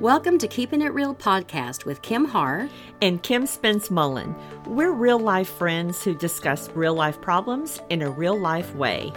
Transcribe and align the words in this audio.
Welcome 0.00 0.36
to 0.40 0.46
Keeping 0.46 0.82
It 0.82 0.92
Real 0.92 1.14
podcast 1.14 1.86
with 1.86 2.02
Kim 2.02 2.26
Har 2.26 2.68
and 3.00 3.22
Kim 3.22 3.46
Spence 3.46 3.90
Mullen. 3.90 4.36
We're 4.66 4.92
real 4.92 5.18
life 5.18 5.48
friends 5.48 6.04
who 6.04 6.14
discuss 6.14 6.68
real 6.74 6.92
life 6.92 7.18
problems 7.22 7.80
in 7.88 8.02
a 8.02 8.10
real 8.10 8.38
life 8.38 8.74
way. 8.74 9.10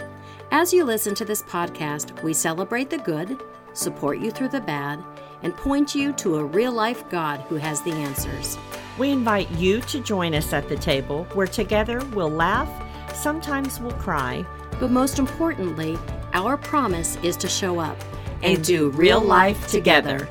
As 0.52 0.72
you 0.72 0.84
listen 0.84 1.14
to 1.16 1.26
this 1.26 1.42
podcast, 1.42 2.22
we 2.22 2.32
celebrate 2.32 2.88
the 2.88 2.96
good, 2.96 3.42
support 3.74 4.20
you 4.20 4.30
through 4.30 4.48
the 4.48 4.62
bad, 4.62 5.04
and 5.42 5.54
point 5.54 5.94
you 5.94 6.14
to 6.14 6.36
a 6.36 6.44
real 6.46 6.72
life 6.72 7.06
God 7.10 7.40
who 7.40 7.56
has 7.56 7.82
the 7.82 7.92
answers. 7.92 8.56
We 8.96 9.10
invite 9.10 9.50
you 9.50 9.82
to 9.82 10.00
join 10.00 10.34
us 10.34 10.54
at 10.54 10.70
the 10.70 10.76
table 10.76 11.24
where 11.34 11.46
together 11.46 12.02
we'll 12.14 12.30
laugh, 12.30 12.70
sometimes 13.14 13.80
we'll 13.80 13.92
cry, 13.92 14.46
but 14.78 14.90
most 14.90 15.18
importantly, 15.18 15.98
our 16.32 16.56
promise 16.56 17.18
is 17.22 17.36
to 17.36 17.48
show 17.48 17.78
up 17.78 17.98
and, 18.42 18.56
and 18.56 18.64
do 18.64 18.88
real 18.92 19.20
life 19.20 19.68
together. 19.68 20.26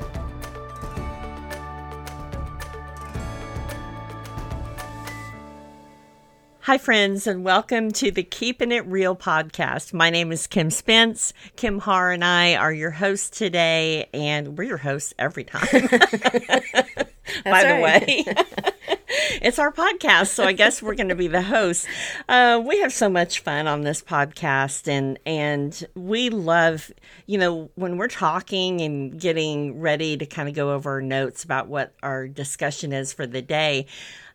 Hi, 6.70 6.78
friends, 6.78 7.26
and 7.26 7.42
welcome 7.42 7.90
to 7.90 8.12
the 8.12 8.22
Keeping 8.22 8.70
It 8.70 8.86
Real 8.86 9.16
podcast. 9.16 9.92
My 9.92 10.08
name 10.08 10.30
is 10.30 10.46
Kim 10.46 10.70
Spence. 10.70 11.32
Kim 11.56 11.80
Har 11.80 12.12
and 12.12 12.24
I 12.24 12.54
are 12.54 12.72
your 12.72 12.92
hosts 12.92 13.36
today, 13.36 14.08
and 14.14 14.56
we're 14.56 14.68
your 14.68 14.76
hosts 14.76 15.12
every 15.18 15.42
time. 15.42 15.66
By 17.44 17.64
the 17.64 17.80
way, 17.82 18.24
it's 19.42 19.58
our 19.58 19.72
podcast, 19.72 20.28
so 20.28 20.44
I 20.44 20.52
guess 20.52 20.80
we're 20.80 20.94
going 20.94 21.08
to 21.08 21.16
be 21.16 21.26
the 21.26 21.42
hosts. 21.42 21.88
Uh, 22.28 22.62
we 22.64 22.78
have 22.78 22.92
so 22.92 23.08
much 23.08 23.40
fun 23.40 23.66
on 23.66 23.82
this 23.82 24.00
podcast, 24.00 24.86
and 24.86 25.18
and 25.26 25.84
we 25.96 26.30
love, 26.30 26.92
you 27.26 27.38
know, 27.38 27.68
when 27.74 27.96
we're 27.96 28.06
talking 28.06 28.80
and 28.80 29.18
getting 29.20 29.80
ready 29.80 30.16
to 30.16 30.24
kind 30.24 30.48
of 30.48 30.54
go 30.54 30.72
over 30.72 30.92
our 30.92 31.02
notes 31.02 31.42
about 31.42 31.66
what 31.66 31.94
our 32.00 32.28
discussion 32.28 32.92
is 32.92 33.12
for 33.12 33.26
the 33.26 33.42
day. 33.42 33.86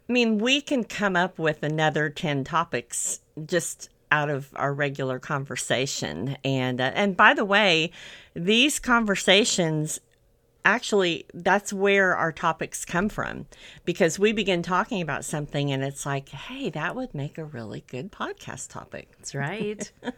I 0.08 0.14
mean, 0.14 0.38
we 0.38 0.62
can 0.62 0.84
come 0.84 1.16
up 1.16 1.40
with 1.40 1.64
another 1.64 2.10
10 2.10 2.44
topics 2.44 3.22
just 3.46 3.90
out 4.12 4.30
of 4.30 4.50
our 4.56 4.74
regular 4.74 5.20
conversation. 5.20 6.38
And 6.44 6.80
uh, 6.80 6.92
and 6.94 7.18
by 7.18 7.34
the 7.34 7.46
way, 7.46 7.92
these 8.34 8.80
conversations 8.80 10.00
actually 10.64 11.26
that's 11.34 11.72
where 11.72 12.16
our 12.16 12.32
topics 12.32 12.86
come 12.86 13.08
from 13.08 13.46
because 13.86 14.18
we 14.18 14.32
begin 14.32 14.64
talking 14.64 15.00
about 15.02 15.26
something 15.26 15.72
and 15.72 15.84
it's 15.84 16.06
like, 16.06 16.30
"Hey, 16.30 16.70
that 16.70 16.96
would 16.96 17.14
make 17.14 17.38
a 17.38 17.46
really 17.46 17.84
good 17.88 18.12
podcast 18.12 18.70
topic." 18.70 19.10
That's 19.18 19.36
right. 19.36 19.92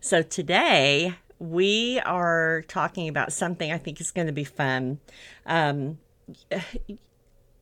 so 0.00 0.22
today 0.22 1.14
we 1.38 2.00
are 2.00 2.62
talking 2.68 3.08
about 3.08 3.32
something 3.32 3.72
I 3.72 3.78
think 3.78 4.00
is 4.00 4.10
going 4.10 4.28
to 4.28 4.32
be 4.32 4.44
fun. 4.44 5.00
Um, 5.46 5.98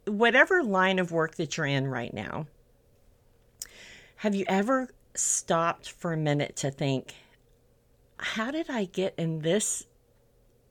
whatever 0.07 0.63
line 0.63 0.99
of 0.99 1.13
work 1.13 1.37
that 1.37 1.57
you're 1.57 1.67
in 1.67 1.87
right 1.87 2.13
now, 2.13 2.47
have 4.17 4.35
you 4.35 4.45
ever 4.49 4.89
stopped 5.15 5.91
for 5.91 6.13
a 6.13 6.17
minute 6.17 6.57
to 6.57 6.71
think, 6.71 7.15
how 8.19 8.51
did 8.51 8.71
I 8.71 8.85
get 8.85 9.15
in 9.17 9.41
this 9.41 9.87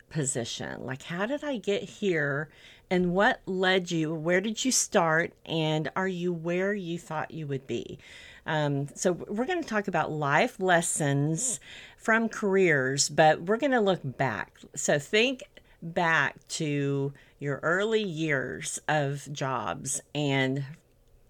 position? 0.09 0.85
Like, 0.85 1.03
how 1.03 1.25
did 1.25 1.43
I 1.43 1.57
get 1.57 1.83
here? 1.83 2.49
And 2.89 3.13
what 3.13 3.41
led 3.45 3.91
you? 3.91 4.13
Where 4.13 4.41
did 4.41 4.63
you 4.63 4.71
start? 4.71 5.33
And 5.45 5.89
are 5.95 6.07
you 6.07 6.33
where 6.33 6.73
you 6.73 6.97
thought 6.97 7.31
you 7.31 7.47
would 7.47 7.67
be? 7.67 7.99
Um, 8.45 8.87
so, 8.95 9.11
we're 9.11 9.45
going 9.45 9.61
to 9.61 9.69
talk 9.69 9.87
about 9.87 10.11
life 10.11 10.59
lessons 10.59 11.59
from 11.95 12.27
careers, 12.27 13.07
but 13.07 13.43
we're 13.43 13.57
going 13.57 13.71
to 13.71 13.79
look 13.79 14.01
back. 14.03 14.59
So, 14.75 14.97
think 14.97 15.43
back 15.81 16.47
to 16.47 17.13
your 17.39 17.59
early 17.63 18.03
years 18.03 18.79
of 18.87 19.27
jobs 19.31 20.01
and 20.13 20.63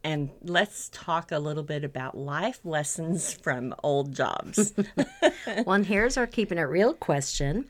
and 0.04 0.32
let's 0.44 0.90
talk 0.90 1.32
a 1.32 1.38
little 1.38 1.64
bit 1.64 1.84
about 1.84 2.18
life 2.18 2.60
lessons 2.64 3.34
from 3.44 3.74
old 3.84 4.16
jobs. 4.16 4.74
well, 5.46 5.74
and 5.74 5.86
here's 5.86 6.18
our 6.18 6.26
keeping 6.26 6.58
it 6.58 6.62
real 6.62 6.94
question 6.94 7.66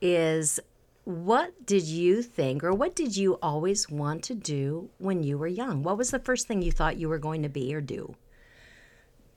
is 0.00 0.60
what 1.04 1.64
did 1.64 1.84
you 1.84 2.20
think 2.20 2.64
or 2.64 2.74
what 2.74 2.96
did 2.96 3.16
you 3.16 3.38
always 3.40 3.88
want 3.88 4.24
to 4.24 4.34
do 4.34 4.90
when 4.98 5.22
you 5.22 5.38
were 5.38 5.46
young? 5.46 5.84
What 5.84 5.96
was 5.96 6.10
the 6.10 6.18
first 6.18 6.48
thing 6.48 6.60
you 6.60 6.72
thought 6.72 6.96
you 6.96 7.08
were 7.08 7.18
going 7.18 7.44
to 7.44 7.48
be 7.48 7.72
or 7.74 7.80
do? 7.80 8.16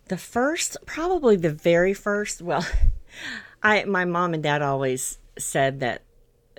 The 0.07 0.17
first, 0.17 0.77
probably 0.87 1.35
the 1.35 1.53
very 1.53 1.93
first, 1.93 2.41
well, 2.41 2.65
I 3.63 3.83
my 3.85 4.05
mom 4.05 4.33
and 4.33 4.41
dad 4.41 4.63
always 4.63 5.19
said 5.37 5.81
that 5.81 6.01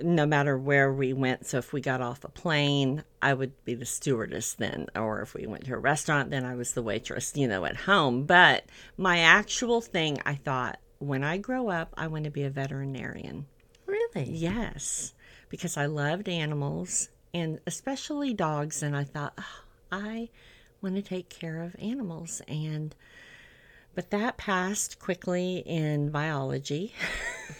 no 0.02 0.26
matter 0.26 0.56
where 0.56 0.92
we 0.92 1.12
went. 1.12 1.46
So 1.46 1.58
if 1.58 1.72
we 1.72 1.80
got 1.80 2.00
off 2.00 2.24
a 2.24 2.28
plane, 2.28 3.04
I 3.22 3.34
would 3.34 3.64
be 3.64 3.74
the 3.74 3.86
stewardess 3.86 4.54
then, 4.54 4.86
or 4.94 5.20
if 5.22 5.34
we 5.34 5.46
went 5.46 5.64
to 5.66 5.74
a 5.74 5.78
restaurant, 5.78 6.30
then 6.30 6.44
I 6.44 6.54
was 6.54 6.74
the 6.74 6.82
waitress, 6.82 7.32
you 7.36 7.48
know, 7.48 7.64
at 7.64 7.76
home. 7.76 8.24
But 8.24 8.64
my 8.96 9.18
actual 9.20 9.80
thing, 9.80 10.18
I 10.24 10.34
thought, 10.34 10.78
when 10.98 11.24
I 11.24 11.38
grow 11.38 11.68
up, 11.68 11.94
I 11.96 12.06
want 12.06 12.24
to 12.24 12.30
be 12.30 12.42
a 12.42 12.50
veterinarian. 12.50 13.46
Really? 13.86 14.30
Yes, 14.30 15.14
because 15.48 15.76
I 15.76 15.86
loved 15.86 16.28
animals 16.28 17.08
and 17.32 17.60
especially 17.66 18.34
dogs. 18.34 18.82
And 18.82 18.96
I 18.96 19.04
thought, 19.04 19.34
oh, 19.38 19.64
I 19.90 20.28
want 20.82 20.96
to 20.96 21.02
take 21.02 21.28
care 21.28 21.62
of 21.62 21.76
animals. 21.80 22.42
And 22.46 22.94
but 23.94 24.10
that 24.10 24.36
passed 24.36 24.98
quickly 24.98 25.58
in 25.66 26.10
biology. 26.10 26.94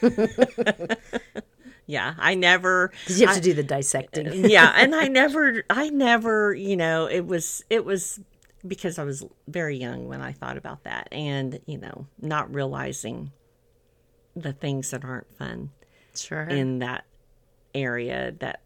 yeah 1.91 2.15
i 2.19 2.35
never 2.35 2.93
did 3.07 3.19
you 3.19 3.27
have 3.27 3.37
I, 3.37 3.41
to 3.41 3.45
do 3.45 3.55
the 3.55 3.63
dissecting? 3.63 4.45
Yeah 4.51 4.73
and 4.77 4.95
i 4.95 5.09
never 5.09 5.65
i 5.69 5.91
never 5.91 6.55
you 6.55 6.77
know 6.77 7.07
it 7.07 7.27
was 7.27 7.65
it 7.69 7.85
was 7.85 8.21
because 8.67 8.99
i 8.99 9.05
was 9.05 9.25
very 9.49 9.77
young 9.77 10.07
when 10.07 10.23
i 10.23 10.33
thought 10.33 10.57
about 10.57 10.85
that 10.85 11.09
and 11.11 11.61
you 11.67 11.79
know 11.79 12.07
not 12.21 12.55
realizing 12.55 13.33
the 14.37 14.53
things 14.53 14.91
that 14.91 15.05
aren't 15.05 15.33
fun 15.37 15.71
sure. 16.15 16.43
in 16.43 16.79
that 16.79 17.05
area 17.75 18.33
that 18.39 18.61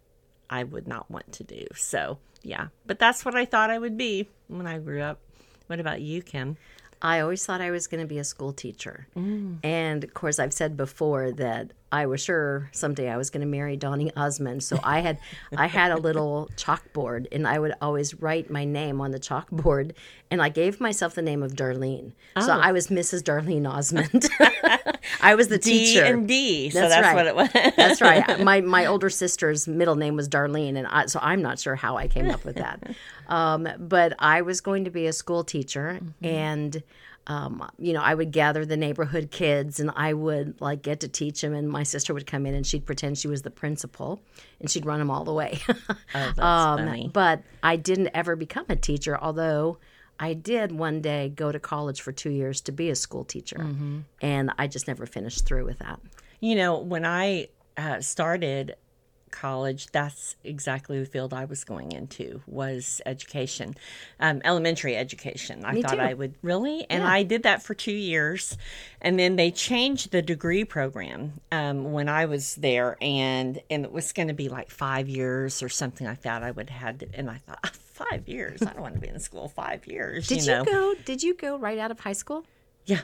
i 0.51 0.63
would 0.63 0.87
not 0.87 1.11
want 1.11 1.33
to 1.33 1.45
do. 1.45 1.67
So 1.75 2.19
yeah 2.43 2.69
but 2.87 2.99
that's 2.99 3.25
what 3.25 3.35
i 3.35 3.47
thought 3.47 3.71
i 3.71 3.79
would 3.79 3.97
be 3.97 4.29
when 4.49 4.67
i 4.67 4.79
grew 4.79 5.01
up. 5.01 5.21
What 5.67 5.81
about 5.81 6.03
you 6.03 6.21
kim 6.21 6.59
I 7.05 7.21
always 7.21 7.45
thought 7.45 7.61
I 7.61 7.71
was 7.71 7.87
going 7.87 8.01
to 8.01 8.07
be 8.07 8.17
a 8.19 8.25
school 8.25 8.55
teacher. 8.55 9.07
Mm. 9.15 9.59
And 9.63 10.03
of 10.03 10.15
course, 10.15 10.39
I've 10.39 10.55
said 10.55 10.75
before 10.75 11.33
that 11.33 11.73
I 11.93 12.07
was 12.07 12.23
sure 12.23 12.71
someday 12.73 13.11
I 13.11 13.19
was 13.19 13.29
going 13.29 13.43
to 13.43 13.47
marry 13.47 13.77
Donny 13.77 14.11
Osmond. 14.17 14.65
So 14.65 14.81
I 14.83 15.01
had 15.01 15.19
I 15.57 15.67
had 15.67 15.93
a 15.93 15.99
little 15.99 16.49
chalkboard, 16.57 17.27
and 17.31 17.47
I 17.47 17.59
would 17.59 17.75
always 17.83 18.15
write 18.15 18.51
my 18.51 18.65
name 18.65 19.03
on 19.03 19.11
the 19.11 19.21
chalkboard. 19.21 19.93
And 20.31 20.41
I 20.41 20.49
gave 20.49 20.81
myself 20.81 21.15
the 21.15 21.23
name 21.23 21.43
of 21.43 21.53
Darlene. 21.53 22.13
Oh. 22.37 22.47
So 22.47 22.53
I 22.53 22.73
was 22.73 22.89
Mrs. 22.89 23.23
Darlene 23.23 23.71
Osmond. 23.71 24.29
I 25.21 25.35
was 25.35 25.49
the 25.49 25.59
D 25.59 25.87
teacher. 25.87 26.05
and 26.05 26.29
D. 26.29 26.71
So 26.71 26.81
that's, 26.81 26.95
that's 26.95 27.07
right. 27.07 27.15
what 27.15 27.27
it 27.27 27.37
was. 27.37 27.75
that's 27.77 28.01
right. 28.01 28.41
My 28.45 28.61
my 28.61 28.87
older 28.87 29.11
sister's 29.11 29.67
middle 29.67 29.97
name 29.97 30.17
was 30.17 30.29
Darlene, 30.29 30.77
and 30.77 30.87
I, 30.87 31.07
so 31.07 31.19
I'm 31.23 31.43
not 31.43 31.59
sure 31.59 31.75
how 31.75 31.97
I 31.97 32.09
came 32.09 32.31
up 32.31 32.45
with 32.45 32.57
that. 32.57 32.95
Um, 33.27 33.67
but 33.79 34.13
I 34.19 34.43
was 34.43 34.61
going 34.61 34.85
to 34.85 34.91
be 34.91 35.07
a 35.07 35.13
school 35.15 35.45
teacher, 35.45 35.99
mm-hmm. 35.99 36.27
and 36.27 36.83
um, 37.27 37.71
you 37.79 37.93
know, 37.93 38.03
I 38.03 38.15
would 38.15 38.33
gather 38.33 38.67
the 38.67 38.77
neighborhood 38.77 39.31
kids 39.31 39.81
and 39.81 39.91
I 39.97 40.13
would 40.13 40.61
like 40.61 40.83
get 40.83 41.01
to 41.01 41.09
teach 41.09 41.41
them. 41.41 41.55
And 41.55 41.69
my 41.69 41.83
sister 41.83 42.13
would 42.13 42.27
come 42.27 42.45
in 42.45 42.55
and 42.55 42.67
she'd 42.67 42.85
pretend 42.85 43.17
she 43.17 43.29
was 43.29 43.43
the 43.43 43.51
principal 43.51 44.23
and 44.61 44.71
she'd 44.71 44.85
run 44.85 44.99
them 44.99 45.11
all 45.11 45.25
the 45.25 45.33
way. 45.33 45.59
oh, 45.69 45.75
that's 46.13 46.39
um, 46.39 46.79
funny. 46.81 47.11
But 47.13 47.43
I 47.63 47.77
didn't 47.77 48.11
ever 48.15 48.37
become 48.37 48.67
a 48.69 48.77
teacher, 48.77 49.19
although 49.19 49.79
I 50.19 50.35
did 50.35 50.73
one 50.73 51.01
day 51.01 51.29
go 51.29 51.53
to 51.53 51.59
college 51.59 52.01
for 52.01 52.13
two 52.13 52.31
years 52.31 52.61
to 52.63 52.73
be 52.73 52.91
a 52.91 52.95
school 52.95 53.25
teacher. 53.25 53.59
Mm-hmm. 53.59 54.01
And 54.21 54.53
I 54.59 54.67
just 54.67 54.87
never 54.89 55.07
finished 55.07 55.47
through 55.47 55.65
with 55.65 55.79
that. 55.81 56.01
You 56.41 56.55
know, 56.57 56.79
when 56.79 57.05
I 57.05 57.49
uh, 57.77 58.01
started 58.01 58.77
college, 59.35 59.89
that's 59.93 60.37
exactly 60.45 61.01
the 61.01 61.07
field 61.07 61.35
I 61.35 61.45
was 61.45 61.65
going 61.65 61.93
into 61.93 62.41
was 62.47 63.01
education, 63.05 63.75
um, 64.21 64.41
elementary 64.45 64.97
education. 64.97 65.65
I 65.65 65.73
Me 65.73 65.83
thought 65.83 65.95
too. 65.95 66.01
I 66.01 66.15
would 66.15 66.35
really, 66.43 66.87
and 66.89 67.03
yeah. 67.03 67.11
I 67.11 67.25
did 67.25 67.43
that 67.43 67.63
for 67.63 67.75
two 67.75 67.93
years, 67.93 68.57
and 69.01 69.19
then 69.19 69.37
they 69.37 69.51
changed 69.51 70.13
the 70.13 70.23
degree 70.23 70.65
program 70.65 71.41
um, 71.51 71.93
when 71.93 72.09
I 72.09 72.27
was 72.27 72.55
there, 72.55 72.97
and 73.01 73.61
and 73.69 73.85
it 73.85 73.93
was 73.93 74.13
going 74.13 74.29
to 74.29 74.35
be 74.35 74.49
like 74.49 74.71
five 74.71 75.09
years 75.09 75.63
or 75.63 75.69
something 75.69 76.07
like 76.07 76.23
that. 76.23 76.43
I 76.43 76.53
would 76.53 76.71
have 76.71 76.81
had, 77.01 77.11
and 77.15 77.29
I 77.29 77.39
thought. 77.39 77.77
Five 77.95 78.29
years. 78.29 78.61
I 78.61 78.73
don't 78.73 78.83
want 78.83 78.95
to 78.95 79.01
be 79.01 79.07
in 79.07 79.21
school 79.21 79.49
five 79.49 79.87
years. 79.87 80.27
Did 80.27 80.45
you, 80.45 80.51
know? 80.51 80.59
you 80.59 80.65
go? 80.65 80.95
Did 81.05 81.23
you 81.23 81.33
go 81.35 81.57
right 81.57 81.79
out 81.79 81.93
of 81.93 82.01
high 82.01 82.13
school? 82.13 82.45
Yeah, 82.87 83.03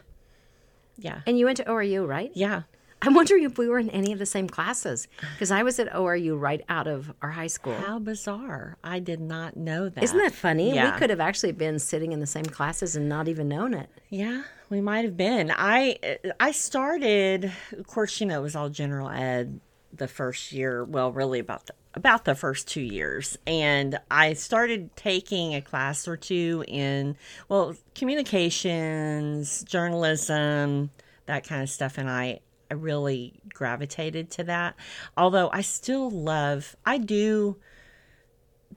yeah. 0.99 1.21
And 1.27 1.39
you 1.39 1.45
went 1.45 1.59
to 1.59 1.65
ORU, 1.65 2.07
right? 2.07 2.33
Yeah. 2.35 2.63
I'm 3.03 3.15
wondering 3.15 3.45
if 3.45 3.57
we 3.57 3.69
were 3.69 3.79
in 3.79 3.89
any 3.91 4.13
of 4.13 4.19
the 4.19 4.27
same 4.27 4.49
classes 4.49 5.09
because 5.33 5.51
I 5.51 5.63
was 5.63 5.79
at 5.79 5.91
ORU 5.93 6.39
right 6.39 6.63
out 6.69 6.87
of 6.87 7.13
our 7.23 7.31
high 7.31 7.47
school. 7.47 7.75
How 7.75 7.99
bizarre. 8.01 8.77
I 8.85 8.99
did 8.99 9.21
not 9.21 9.57
know 9.57 9.89
that. 9.89 10.03
Isn't 10.03 10.19
that 10.19 10.33
funny? 10.35 10.75
Yeah. 10.75 10.93
We 10.93 10.99
could 10.99 11.09
have 11.09 11.21
actually 11.21 11.53
been 11.53 11.79
sitting 11.79 12.13
in 12.13 12.21
the 12.21 12.27
same 12.27 12.45
classes 12.45 12.97
and 12.97 13.09
not 13.09 13.29
even 13.29 13.49
known 13.49 13.75
it. 13.75 13.89
Yeah, 14.11 14.43
we 14.71 14.81
might 14.81 15.05
have 15.05 15.17
been. 15.17 15.53
I 15.57 16.19
I 16.41 16.51
started, 16.51 17.53
of 17.79 17.87
course, 17.87 18.21
you 18.21 18.27
know, 18.27 18.41
it 18.41 18.43
was 18.43 18.57
all 18.57 18.69
general 18.69 19.09
ed 19.09 19.61
the 20.01 20.09
first 20.09 20.51
year. 20.51 20.83
Well, 20.85 21.13
really 21.13 21.39
about 21.39 21.67
the, 21.67 21.75
about 21.95 22.25
the 22.25 22.35
first 22.35 22.67
two 22.67 22.81
years, 22.81 23.39
and 23.47 24.01
I 24.11 24.33
started 24.33 24.97
taking 24.97 25.55
a 25.55 25.61
class 25.61 26.09
or 26.09 26.17
two 26.17 26.65
in 26.67 27.17
well 27.49 27.77
communications, 27.95 29.63
journalism, 29.63 30.91
that 31.27 31.47
kind 31.47 31.63
of 31.63 31.71
stuff, 31.71 31.97
and 31.99 32.11
I 32.11 32.41
I 32.71 32.75
really 32.75 33.35
gravitated 33.55 34.31
to 34.33 34.45
that. 34.45 34.75
Although 35.17 35.51
I 35.53 35.61
still 35.63 36.11
love, 36.11 36.75
I 36.85 36.99
do 36.99 37.57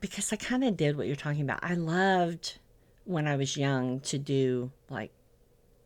because 0.00 0.32
I 0.32 0.36
kind 0.36 0.62
of 0.64 0.76
did 0.76 0.96
what 0.96 1.06
you're 1.06 1.16
talking 1.16 1.42
about. 1.42 1.60
I 1.62 1.74
loved 1.74 2.58
when 3.04 3.26
I 3.26 3.36
was 3.36 3.56
young 3.56 4.00
to 4.00 4.18
do 4.18 4.70
like 4.90 5.12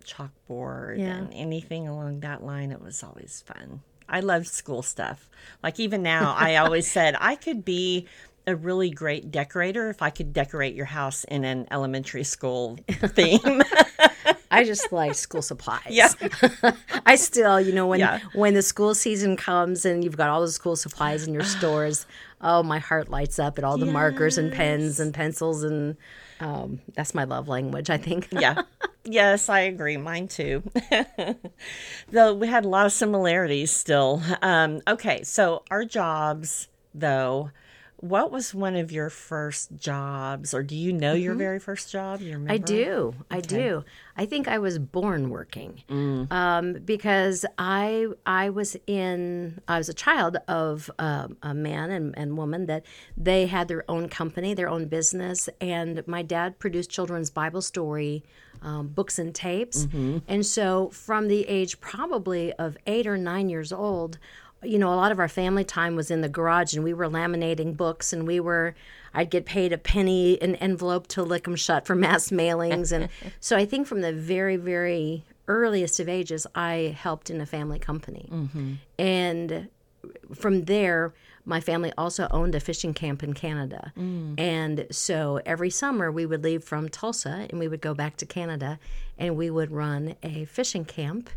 chalkboard 0.05 0.99
Yeah. 0.99 1.17
and 1.19 1.33
anything 1.35 1.87
along 1.87 2.21
that 2.21 2.43
line. 2.43 2.71
It 2.73 2.81
was 2.81 3.03
always 3.03 3.45
fun. 3.47 3.83
I 4.09 4.21
loved 4.21 4.47
school 4.47 4.83
stuff. 4.83 5.29
Like 5.63 5.79
even 5.79 6.03
now, 6.03 6.35
I 6.37 6.57
always 6.57 6.91
said 6.93 7.17
I 7.19 7.37
could 7.37 7.65
be 7.65 8.07
a 8.47 8.57
really 8.57 8.91
great 8.91 9.31
decorator 9.31 9.91
if 9.91 10.01
I 10.01 10.09
could 10.11 10.33
decorate 10.33 10.75
your 10.75 10.87
house 10.87 11.25
in 11.25 11.45
an 11.45 11.67
elementary 11.71 12.25
school 12.25 12.79
theme. 12.89 13.63
I 14.51 14.65
just 14.65 14.91
like 14.93 15.15
school 15.15 15.43
supplies. 15.43 15.83
Yeah. 15.91 16.09
I 17.07 17.17
still, 17.17 17.61
you 17.61 17.73
know, 17.73 17.87
when 17.87 18.01
Yeah. 18.01 18.21
when 18.35 18.55
the 18.55 18.63
school 18.63 18.95
season 18.95 19.37
comes 19.37 19.85
and 19.85 20.03
you've 20.03 20.17
got 20.17 20.31
all 20.31 20.41
the 20.41 20.51
school 20.51 20.77
supplies 20.77 21.27
in 21.27 21.35
your 21.35 21.45
stores, 21.57 22.07
oh, 22.41 22.63
my 22.63 22.79
heart 22.79 23.09
lights 23.11 23.39
up 23.39 23.59
at 23.59 23.65
all 23.65 23.77
the 23.79 23.87
markers 23.87 24.39
and 24.39 24.53
pens 24.53 25.01
and 25.01 25.13
pencils 25.13 25.63
and 25.63 25.97
um, 26.41 26.81
that's 26.95 27.15
my 27.15 27.25
love 27.25 27.49
language, 27.49 27.91
I 27.91 27.97
think. 27.99 28.29
yeah. 28.33 28.63
Yes, 29.05 29.49
I 29.49 29.61
agree. 29.61 29.97
Mine 29.97 30.29
too. 30.29 30.63
though 32.11 32.35
we 32.35 32.47
had 32.47 32.65
a 32.65 32.69
lot 32.69 32.87
of 32.87 32.93
similarities 32.93 33.71
still. 33.71 34.23
Um, 34.43 34.81
okay, 34.87 35.23
so 35.25 35.63
our 35.71 35.85
jobs, 35.85 36.69
though, 36.95 37.51
what 38.01 38.31
was 38.31 38.55
one 38.55 38.77
of 38.77 38.93
your 38.93 39.11
first 39.11 39.77
jobs, 39.77 40.55
or 40.55 40.63
do 40.63 40.77
you 40.77 40.93
know 40.93 41.15
your 41.15 41.35
very 41.35 41.59
first 41.59 41.91
job? 41.91 42.21
You 42.21 42.35
remember? 42.35 42.53
I 42.53 42.59
do. 42.59 43.15
I 43.31 43.41
do. 43.41 43.85
I 44.17 44.25
think 44.25 44.47
I 44.47 44.59
was 44.59 44.79
born 44.79 45.31
working 45.31 45.83
um, 46.31 46.75
because 46.85 47.45
I 47.59 48.07
I 48.25 48.51
was 48.51 48.77
in 48.87 49.61
I 49.67 49.79
was 49.79 49.89
a 49.89 49.95
child 49.95 50.37
of 50.47 50.91
um, 51.01 51.37
a 51.43 51.55
man 51.55 51.91
and, 51.91 52.17
and 52.17 52.37
woman 52.37 52.67
that 52.67 52.87
they 53.17 53.47
had 53.47 53.67
their 53.69 53.85
own 53.91 54.09
company, 54.09 54.55
their 54.55 54.69
own 54.69 54.87
business, 54.87 55.49
and 55.61 56.07
my 56.07 56.23
dad 56.23 56.59
produced 56.61 56.91
children's 56.91 57.31
Bible 57.31 57.63
story 57.63 58.23
um, 58.63 58.89
books 58.89 59.19
and 59.19 59.35
tapes, 59.35 59.87
and 60.29 60.45
so 60.47 60.89
from 60.91 61.29
the 61.29 61.49
age 61.49 61.81
probably 61.81 62.53
of 62.55 62.77
eight 62.87 63.07
or 63.07 63.17
nine 63.17 63.49
years 63.49 63.73
old 63.73 64.19
you 64.63 64.79
know, 64.79 64.93
a 64.93 64.97
lot 64.97 65.13
of 65.13 65.19
our 65.19 65.29
family 65.29 65.65
time 65.65 65.95
was 65.95 66.11
in 66.11 66.21
the 66.21 66.29
garage 66.29 66.75
and 66.75 66.83
we 66.83 66.93
were 66.93 67.07
laminating 67.07 67.77
books 67.77 68.13
and 68.13 68.27
we 68.27 68.41
were, 68.41 68.75
I'd 69.15 69.31
get 69.31 69.45
paid 69.45 69.73
a 69.73 69.79
penny 69.79 70.41
an 70.43 70.57
envelope 70.57 71.07
to 71.09 71.23
lick 71.23 71.45
them 71.45 71.57
shut 71.57 71.87
for 71.87 71.95
mass 71.97 72.31
mailings. 72.31 72.93
And 72.93 73.09
so 73.41 73.57
I 73.57 73.65
think 73.65 73.87
from 73.87 74.01
the 74.01 74.13
very, 74.13 74.57
very 74.57 75.25
earliest 75.47 76.01
of 76.01 76.09
ages, 76.09 76.47
I 76.55 76.97
helped 76.99 77.31
in 77.31 77.41
a 77.41 77.47
family 77.47 77.79
company. 77.79 78.29
Mm-hmm. 78.31 78.73
And 78.99 79.69
from 80.35 80.65
there, 80.65 81.15
my 81.49 81.61
family 81.61 81.93
also 81.97 82.29
owned 82.31 82.55
a 82.55 82.61
fishing 82.61 82.93
camp 82.95 83.23
in 83.23 83.33
Canada. 83.33 83.93
And 84.39 84.87
so 84.91 85.41
every 85.47 85.71
summer 85.71 86.13
we 86.13 86.27
would 86.27 86.45
leave 86.45 86.63
from 86.63 86.89
Tulsa 86.89 87.47
and 87.51 87.59
we 87.59 87.67
would 87.69 87.81
go 87.81 87.95
back 87.95 88.17
to 88.19 88.27
Canada 88.27 88.79
and 89.17 89.37
we 89.37 89.49
would 89.51 89.71
run 89.73 90.15
a 90.23 90.45
fishing 90.45 90.85
camp 90.85 91.31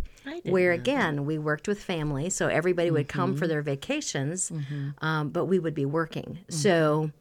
where 0.51 0.71
again 0.73 1.25
we 1.25 1.37
worked 1.39 1.67
with 1.67 1.81
family. 1.81 2.29
So 2.29 2.47
everybody 2.47 2.91
would 2.91 3.07
come 3.07 3.35
for 3.37 3.47
their 3.47 3.61
vacations, 3.63 4.51
um, 4.99 5.29
but 5.29 5.45
we 5.45 5.57
would 5.59 5.73
be 5.73 5.85
working. 5.85 6.39
So, 6.49 7.11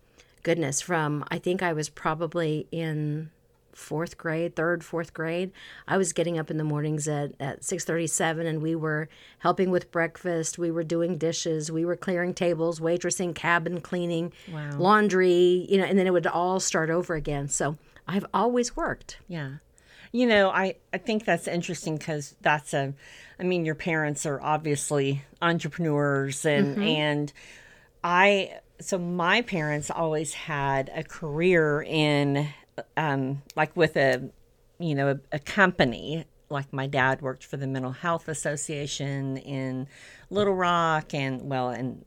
goodness, 0.42 0.81
from 0.82 1.25
I 1.31 1.38
think 1.38 1.62
I 1.62 1.72
was 1.72 1.88
probably 1.88 2.66
in 2.72 3.31
fourth 3.72 4.19
grade, 4.19 4.56
third, 4.56 4.84
fourth 4.84 5.14
grade. 5.14 5.52
I 5.87 5.96
was 5.96 6.12
getting 6.12 6.38
up 6.38 6.50
in 6.50 6.56
the 6.56 6.64
mornings 6.64 7.08
at, 7.08 7.32
at 7.40 7.64
637 7.64 8.46
and 8.46 8.62
we 8.62 8.75
were 8.75 9.08
helping 9.38 9.70
with 9.70 9.90
breakfast. 9.90 10.58
We 10.58 10.70
were 10.70 10.84
doing 10.84 11.19
dishes. 11.19 11.70
We 11.70 11.84
were 11.84 11.96
clearing 11.96 12.34
tables, 12.34 12.81
waitressing, 12.81 13.34
cabin 13.34 13.81
cleaning, 13.81 14.32
Wow. 14.52 14.70
laundry, 14.78 15.67
you 15.69 15.78
know, 15.78 15.84
and 15.84 15.99
then 15.99 16.06
it 16.06 16.12
would 16.12 16.26
all 16.26 16.61
start 16.61 16.90
over 16.90 17.14
again. 17.14 17.49
So 17.49 17.76
I've 18.06 18.26
always 18.34 18.76
worked. 18.76 19.19
Yeah. 19.28 19.55
You 20.12 20.26
know, 20.26 20.50
I, 20.50 20.75
I 20.93 20.99
think 20.99 21.25
that's 21.25 21.46
interesting 21.46 21.96
because 21.96 22.34
that's 22.40 22.75
a, 22.75 22.93
I 23.38 23.44
mean, 23.44 23.64
your 23.64 23.76
parents 23.76 24.26
are 24.26 24.40
obviously 24.40 25.23
entrepreneurs 25.40 26.44
and, 26.44 26.75
mm-hmm. 26.76 26.82
and 26.82 27.32
I, 28.02 28.58
so 28.81 28.99
my 28.99 29.43
parents 29.43 29.90
always 29.90 30.32
had 30.34 30.90
a 30.94 31.05
career 31.05 31.82
in, 31.82 32.49
um, 32.97 33.43
like 33.56 33.77
with 33.77 33.97
a, 33.97 34.31
you 34.79 34.94
know, 34.94 35.11
a, 35.11 35.37
a 35.37 35.38
company. 35.38 36.25
Like 36.49 36.73
my 36.73 36.87
dad 36.87 37.23
worked 37.23 37.44
for 37.44 37.56
the 37.56 37.67
Mental 37.67 37.93
Health 37.93 38.29
Association 38.29 39.37
in 39.37 39.87
Little 40.31 40.55
Rock 40.55 41.15
and, 41.15 41.49
well, 41.49 41.69
and 41.71 42.05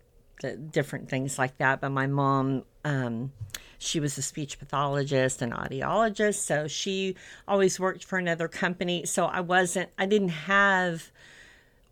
different 0.72 1.10
things 1.10 1.38
like 1.38 1.58
that. 1.58 1.80
But 1.80 1.90
my 1.90 2.08
mom, 2.08 2.64
um, 2.84 3.32
she 3.78 4.00
was 4.00 4.18
a 4.18 4.22
speech 4.22 4.60
pathologist 4.60 5.42
and 5.42 5.54
audiologist, 5.54 6.40
so 6.40 6.68
she 6.68 7.16
always 7.48 7.80
worked 7.80 8.04
for 8.04 8.18
another 8.18 8.48
company. 8.48 9.06
So 9.06 9.26
I 9.26 9.42
wasn't, 9.42 9.90
I 9.98 10.06
didn't 10.06 10.30
have 10.30 11.12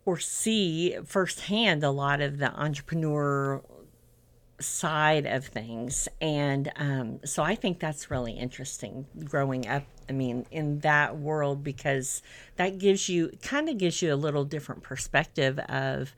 or 0.05 0.17
see 0.17 0.97
firsthand 1.05 1.83
a 1.83 1.91
lot 1.91 2.21
of 2.21 2.39
the 2.39 2.51
entrepreneur 2.53 3.61
side 4.61 5.25
of 5.25 5.45
things. 5.45 6.07
And 6.21 6.71
um, 6.75 7.19
so 7.25 7.43
I 7.43 7.55
think 7.55 7.79
that's 7.79 8.09
really 8.11 8.33
interesting 8.33 9.05
growing 9.25 9.67
up. 9.67 9.83
I 10.09 10.13
mean, 10.13 10.45
in 10.51 10.79
that 10.79 11.17
world, 11.17 11.63
because 11.63 12.21
that 12.57 12.77
gives 12.77 13.07
you 13.09 13.31
kind 13.41 13.69
of 13.69 13.77
gives 13.77 14.01
you 14.01 14.13
a 14.13 14.15
little 14.15 14.43
different 14.43 14.83
perspective 14.83 15.57
of 15.59 16.13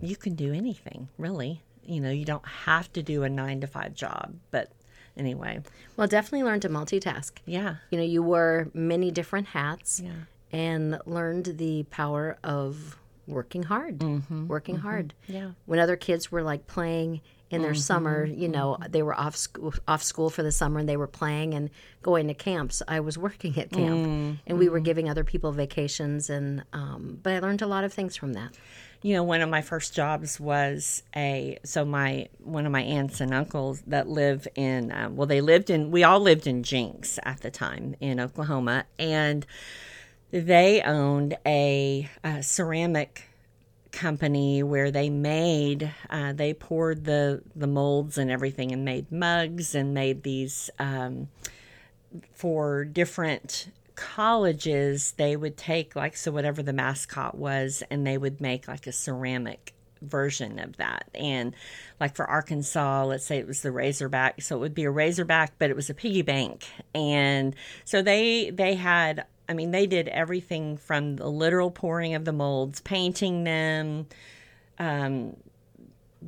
you 0.00 0.16
can 0.16 0.34
do 0.34 0.52
anything, 0.52 1.08
really. 1.18 1.62
You 1.84 2.00
know, 2.00 2.10
you 2.10 2.24
don't 2.24 2.46
have 2.46 2.92
to 2.92 3.02
do 3.02 3.22
a 3.24 3.28
nine 3.28 3.60
to 3.62 3.66
five 3.66 3.94
job. 3.94 4.34
But 4.50 4.70
anyway, 5.16 5.60
Well, 5.96 6.06
definitely 6.06 6.44
learned 6.44 6.62
to 6.62 6.68
multitask. 6.68 7.32
yeah. 7.44 7.76
You 7.90 7.98
know, 7.98 8.04
you 8.04 8.22
wore 8.22 8.68
many 8.72 9.10
different 9.10 9.48
hats 9.48 10.00
Yeah. 10.02 10.12
and 10.52 11.00
learned 11.06 11.46
the 11.58 11.82
power 11.90 12.38
of 12.44 12.96
working 13.30 13.62
hard. 13.62 13.98
Mm-hmm. 13.98 14.46
Working 14.48 14.76
mm-hmm. 14.76 14.86
hard. 14.86 15.14
Yeah. 15.26 15.50
When 15.66 15.78
other 15.78 15.96
kids 15.96 16.30
were 16.30 16.42
like 16.42 16.66
playing 16.66 17.20
in 17.50 17.62
their 17.62 17.72
mm-hmm. 17.72 17.80
summer, 17.80 18.24
you 18.24 18.48
know, 18.48 18.78
they 18.88 19.02
were 19.02 19.18
off 19.18 19.36
school, 19.36 19.74
off 19.88 20.02
school 20.02 20.30
for 20.30 20.42
the 20.42 20.52
summer 20.52 20.78
and 20.78 20.88
they 20.88 20.96
were 20.96 21.08
playing 21.08 21.54
and 21.54 21.70
going 22.02 22.28
to 22.28 22.34
camps. 22.34 22.80
I 22.86 23.00
was 23.00 23.18
working 23.18 23.58
at 23.58 23.70
camp 23.70 24.38
and 24.46 24.58
we 24.58 24.68
were 24.68 24.80
giving 24.80 25.08
other 25.10 25.24
people 25.24 25.50
vacations 25.50 26.30
and 26.30 26.64
um, 26.72 27.18
but 27.22 27.32
I 27.32 27.40
learned 27.40 27.62
a 27.62 27.66
lot 27.66 27.84
of 27.84 27.92
things 27.92 28.16
from 28.16 28.34
that. 28.34 28.56
you 29.02 29.14
know 29.14 29.22
one 29.22 29.40
of 29.40 29.48
my 29.48 29.62
first 29.62 29.94
jobs 29.94 30.38
was 30.38 31.02
a 31.16 31.58
so 31.64 31.84
my 31.84 32.28
one 32.38 32.66
of 32.66 32.72
my 32.72 32.82
aunts 32.82 33.20
and 33.20 33.32
uncles 33.32 33.82
that 33.86 34.08
live 34.08 34.46
in 34.54 34.92
um, 34.92 35.16
well 35.16 35.26
they 35.26 35.40
lived 35.40 35.70
in 35.70 35.90
we 35.90 36.04
all 36.04 36.20
lived 36.20 36.46
in 36.46 36.62
Jenks 36.62 37.18
at 37.24 37.40
the 37.40 37.50
time 37.50 37.94
in 38.00 38.20
oklahoma 38.20 38.84
and 38.98 39.46
they 40.30 40.82
owned 40.82 41.36
a, 41.46 42.08
uh 42.24 42.40
ceramic 42.42 43.30
company 43.92 44.62
where 44.62 44.90
they 44.90 45.10
made 45.10 45.92
uh, 46.08 46.32
they 46.32 46.54
poured 46.54 47.04
the 47.04 47.42
the 47.56 47.66
molds 47.66 48.18
and 48.18 48.30
everything 48.30 48.72
and 48.72 48.84
made 48.84 49.10
mugs 49.10 49.74
and 49.74 49.92
made 49.92 50.22
these 50.22 50.70
um, 50.78 51.28
for 52.32 52.84
different 52.84 53.70
colleges 53.94 55.12
they 55.18 55.36
would 55.36 55.56
take 55.56 55.94
like 55.94 56.16
so 56.16 56.30
whatever 56.30 56.62
the 56.62 56.72
mascot 56.72 57.36
was 57.36 57.82
and 57.90 58.06
they 58.06 58.16
would 58.16 58.40
make 58.40 58.66
like 58.66 58.86
a 58.86 58.92
ceramic 58.92 59.74
version 60.00 60.58
of 60.58 60.78
that. 60.78 61.08
And 61.14 61.54
like 62.00 62.16
for 62.16 62.24
arkansas 62.24 63.04
let's 63.04 63.26
say 63.26 63.38
it 63.38 63.46
was 63.46 63.60
the 63.62 63.70
razorback 63.70 64.40
so 64.40 64.56
it 64.56 64.60
would 64.60 64.74
be 64.74 64.84
a 64.84 64.90
razorback 64.90 65.52
but 65.58 65.68
it 65.68 65.76
was 65.76 65.90
a 65.90 65.94
piggy 65.94 66.22
bank. 66.22 66.66
And 66.94 67.54
so 67.84 68.00
they 68.00 68.50
they 68.50 68.74
had 68.74 69.26
i 69.50 69.52
mean 69.52 69.70
they 69.70 69.86
did 69.86 70.08
everything 70.08 70.76
from 70.78 71.16
the 71.16 71.28
literal 71.28 71.70
pouring 71.70 72.14
of 72.14 72.24
the 72.24 72.32
molds 72.32 72.80
painting 72.80 73.44
them 73.44 74.06
um, 74.78 75.36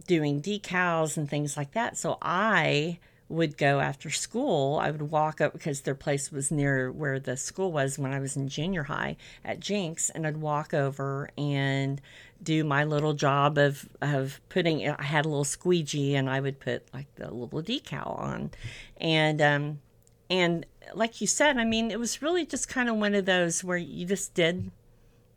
doing 0.06 0.40
decals 0.40 1.16
and 1.16 1.28
things 1.28 1.56
like 1.56 1.72
that. 1.72 1.96
So 1.96 2.18
I 2.22 2.98
would 3.28 3.56
go 3.56 3.80
after 3.80 4.10
school. 4.10 4.78
I 4.78 4.90
would 4.90 5.10
walk 5.10 5.40
up 5.40 5.54
because 5.54 5.80
their 5.80 5.94
place 5.94 6.30
was 6.30 6.50
near 6.50 6.92
where 6.92 7.18
the 7.18 7.36
school 7.36 7.72
was 7.72 7.98
when 7.98 8.12
I 8.12 8.20
was 8.20 8.36
in 8.36 8.48
junior 8.48 8.84
high 8.84 9.16
at 9.42 9.58
Jenks, 9.58 10.10
and 10.10 10.26
I'd 10.26 10.36
walk 10.36 10.74
over 10.74 11.30
and 11.38 12.00
do 12.42 12.62
my 12.62 12.84
little 12.84 13.14
job 13.14 13.56
of 13.56 13.88
of 14.02 14.40
putting. 14.50 14.86
I 14.86 15.02
had 15.02 15.24
a 15.24 15.28
little 15.28 15.44
squeegee, 15.44 16.14
and 16.14 16.28
I 16.28 16.40
would 16.40 16.60
put 16.60 16.92
like 16.92 17.14
the 17.14 17.30
little 17.30 17.62
decal 17.62 18.18
on, 18.18 18.50
and 18.98 19.40
um, 19.40 19.80
and 20.28 20.66
like 20.94 21.20
you 21.20 21.26
said, 21.26 21.58
I 21.58 21.64
mean, 21.64 21.90
it 21.90 21.98
was 21.98 22.22
really 22.22 22.46
just 22.46 22.68
kind 22.68 22.88
of 22.88 22.96
one 22.96 23.14
of 23.14 23.24
those 23.24 23.62
where 23.62 23.76
you 23.76 24.06
just 24.06 24.34
did. 24.34 24.70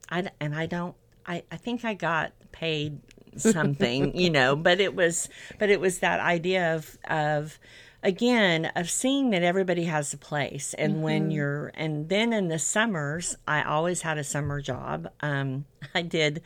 I, 0.09 0.29
and 0.39 0.55
I 0.55 0.65
don't 0.65 0.95
I, 1.25 1.43
I 1.51 1.57
think 1.57 1.83
I 1.83 1.93
got 1.93 2.33
paid 2.51 2.99
something, 3.37 4.15
you 4.17 4.29
know, 4.29 4.55
but 4.55 4.79
it 4.79 4.95
was 4.95 5.29
but 5.59 5.69
it 5.69 5.79
was 5.79 5.99
that 5.99 6.19
idea 6.19 6.75
of 6.75 6.97
of 7.09 7.59
again 8.03 8.71
of 8.75 8.89
seeing 8.89 9.31
that 9.31 9.43
everybody 9.43 9.85
has 9.85 10.13
a 10.13 10.17
place. 10.17 10.73
And 10.75 11.01
when 11.01 11.31
you're 11.31 11.71
and 11.75 12.09
then 12.09 12.33
in 12.33 12.47
the 12.49 12.59
summers 12.59 13.37
i 13.47 13.63
always 13.63 14.01
had 14.01 14.17
a 14.17 14.23
summer 14.23 14.61
job. 14.61 15.09
Um, 15.21 15.65
i 15.95 16.01
did 16.01 16.41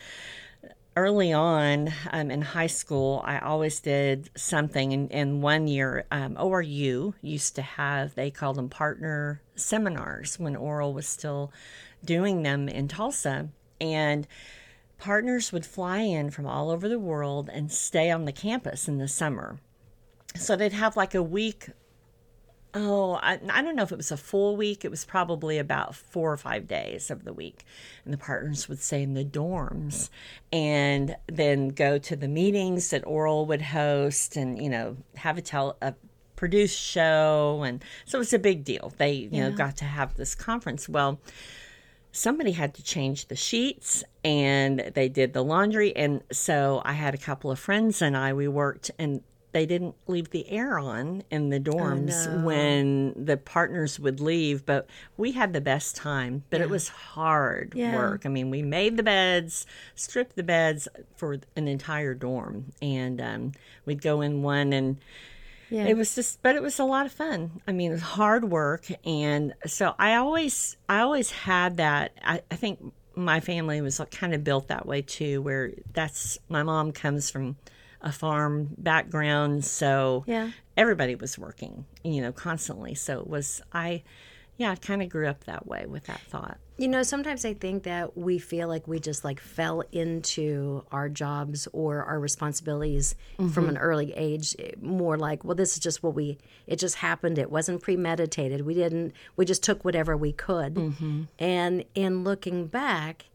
early 1.00 1.32
on 1.32 1.94
um, 2.12 2.30
in 2.30 2.42
high 2.42 2.68
school, 2.68 3.22
I 3.26 3.40
always 3.40 3.80
did 3.80 4.30
something. 4.36 4.92
And, 4.94 5.12
and 5.12 5.42
one 5.42 5.68
year, 5.68 6.06
um, 6.12 6.36
ORU 6.36 7.14
used 7.22 7.56
to 7.56 7.62
have, 7.62 8.16
they 8.16 8.30
called 8.30 8.58
them 8.58 8.70
partner 8.70 9.42
seminars 9.56 10.38
when 10.38 10.56
Oral 10.56 10.94
was 10.94 11.08
still 11.08 11.52
doing 12.04 12.44
them 12.44 12.68
in 12.68 12.88
Tulsa. 12.88 13.50
And 13.80 14.28
partners 14.98 15.54
would 15.54 15.66
fly 15.66 16.00
in 16.00 16.30
from 16.32 16.46
all 16.46 16.70
over 16.70 16.90
the 16.90 17.00
world 17.00 17.50
and 17.52 17.72
stay 17.72 18.12
on 18.12 18.26
the 18.26 18.34
campus 18.34 18.88
in 18.88 18.98
the 18.98 19.08
summer. 19.08 19.58
So 20.36 20.56
they'd 20.56 20.74
have 20.74 20.98
like 20.98 21.16
a 21.16 21.24
week 21.24 21.70
oh, 22.74 23.14
I, 23.22 23.40
I 23.50 23.62
don't 23.62 23.76
know 23.76 23.84
if 23.84 23.92
it 23.92 23.98
was 23.98 24.12
a 24.12 24.18
full 24.18 24.56
week. 24.56 24.86
It 24.86 24.92
was 24.92 25.06
probably 25.06 25.58
about 25.58 25.96
four 25.96 26.32
or 26.32 26.38
five 26.38 26.68
days 26.68 27.10
of 27.10 27.24
the 27.24 27.34
week. 27.34 27.66
And 28.06 28.14
the 28.14 28.18
partners 28.18 28.70
would 28.70 28.80
stay 28.80 29.04
in 29.04 29.14
the 29.14 29.26
dorms 29.26 30.10
and 30.52 31.16
then 31.28 31.70
go 31.70 31.98
to 31.98 32.16
the 32.16 32.28
meetings 32.28 32.90
that 32.92 33.06
Oral 33.06 33.46
would 33.48 33.62
host 33.62 34.36
and, 34.36 34.62
you 34.62 34.70
know, 34.70 34.98
have 35.16 35.38
a 35.38 35.42
tell 35.42 35.78
a 35.82 35.94
produced 36.36 36.80
show. 36.80 37.64
And 37.66 37.84
so 38.06 38.18
it 38.18 38.20
was 38.20 38.34
a 38.34 38.40
big 38.40 38.64
deal. 38.64 38.94
They, 38.98 39.14
you 39.14 39.30
yeah. 39.32 39.50
know, 39.50 39.56
got 39.56 39.78
to 39.78 39.86
have 39.86 40.16
this 40.16 40.36
conference. 40.36 40.88
Well, 40.88 41.20
somebody 42.12 42.52
had 42.52 42.74
to 42.74 42.84
change 42.84 43.28
the 43.28 43.36
sheets 43.36 44.04
and 44.24 44.80
they 44.96 45.08
did 45.08 45.34
the 45.34 45.44
laundry 45.44 45.96
and 45.96 46.24
so 46.32 46.82
i 46.84 46.92
had 46.92 47.14
a 47.14 47.18
couple 47.20 47.52
of 47.52 47.60
friends 47.60 48.02
and 48.02 48.18
i 48.18 48.34
we 48.34 48.48
worked 48.48 48.90
and 48.98 49.22
they 49.52 49.66
didn't 49.66 49.96
leave 50.08 50.30
the 50.30 50.50
air 50.50 50.78
on 50.78 51.24
in 51.32 51.50
the 51.50 51.60
dorms 51.60 52.28
oh, 52.28 52.38
no. 52.38 52.46
when 52.46 53.14
the 53.16 53.38
partners 53.38 54.00
would 54.00 54.20
leave 54.20 54.66
but 54.66 54.88
we 55.18 55.32
had 55.32 55.54
the 55.54 55.62
best 55.62 55.96
time 55.96 56.44
but 56.50 56.60
yeah. 56.60 56.66
it 56.66 56.70
was 56.70 56.88
hard 56.90 57.74
yeah. 57.76 57.96
work 57.96 58.26
i 58.26 58.30
mean 58.30 58.50
we 58.50 58.62
made 58.62 58.98
the 58.98 59.04
beds 59.04 59.66
stripped 59.96 60.36
the 60.36 60.44
beds 60.44 60.88
for 61.16 61.38
an 61.56 61.68
entire 61.68 62.14
dorm 62.14 62.66
and 62.82 63.22
um, 63.22 63.52
we'd 63.86 64.02
go 64.02 64.22
in 64.22 64.42
one 64.42 64.74
and 64.74 64.98
yeah. 65.70 65.86
it 65.86 65.98
was 65.98 66.16
just 66.16 66.42
but 66.42 66.56
it 66.56 66.62
was 66.62 66.80
a 66.80 66.84
lot 66.84 67.06
of 67.06 67.12
fun 67.12 67.62
i 67.68 67.72
mean 67.72 67.92
it 67.92 67.96
was 67.96 68.02
hard 68.02 68.46
work 68.46 68.86
and 69.06 69.54
so 69.66 69.94
i 70.00 70.16
always 70.16 70.78
i 70.88 71.00
always 71.00 71.32
had 71.32 71.78
that 71.78 72.12
i, 72.24 72.42
I 72.50 72.56
think 72.56 72.94
my 73.16 73.40
family 73.40 73.82
was 73.82 74.00
kind 74.12 74.34
of 74.34 74.44
built 74.44 74.70
that 74.70 74.86
way 74.86 75.02
too 75.02 75.42
where 75.42 75.72
that's 75.94 76.38
my 76.48 76.64
mom 76.64 76.92
comes 76.92 77.30
from 77.30 77.58
a 78.02 78.12
farm 78.12 78.70
background, 78.78 79.66
so 79.66 80.24
yeah. 80.28 80.52
everybody 80.78 81.16
was 81.16 81.38
working, 81.38 81.86
you 82.04 82.22
know, 82.22 82.32
constantly. 82.32 82.96
So 82.96 83.20
it 83.20 83.28
was 83.28 83.62
I 83.74 84.04
yeah, 84.60 84.72
I 84.72 84.76
kind 84.76 85.02
of 85.02 85.08
grew 85.08 85.26
up 85.26 85.46
that 85.46 85.66
way 85.68 85.86
with 85.88 86.04
that 86.08 86.20
thought. 86.20 86.58
You 86.78 86.90
know, 86.90 87.02
sometimes 87.02 87.46
I 87.46 87.54
think 87.54 87.84
that 87.84 88.18
we 88.18 88.40
feel 88.40 88.68
like 88.68 88.90
we 88.90 89.00
just 89.00 89.24
like 89.24 89.40
fell 89.40 89.84
into 89.94 90.84
our 90.92 91.08
jobs 91.08 91.66
or 91.72 92.04
our 92.04 92.20
responsibilities 92.20 93.16
mm-hmm. 93.38 93.52
from 93.52 93.70
an 93.70 93.78
early 93.78 94.12
age. 94.14 94.58
More 94.82 95.18
like, 95.18 95.46
well, 95.46 95.56
this 95.56 95.74
is 95.74 95.80
just 95.80 96.04
what 96.04 96.14
we, 96.14 96.38
it 96.68 96.76
just 96.76 96.96
happened. 96.96 97.38
It 97.38 97.50
wasn't 97.50 97.82
premeditated. 97.82 98.66
We 98.66 98.74
didn't, 98.74 99.14
we 99.38 99.46
just 99.46 99.64
took 99.64 99.86
whatever 99.86 100.18
we 100.18 100.34
could. 100.34 100.76
Mm-hmm. 100.76 101.24
And 101.40 101.86
in 101.96 102.26
looking 102.26 102.68
back, 102.68 103.28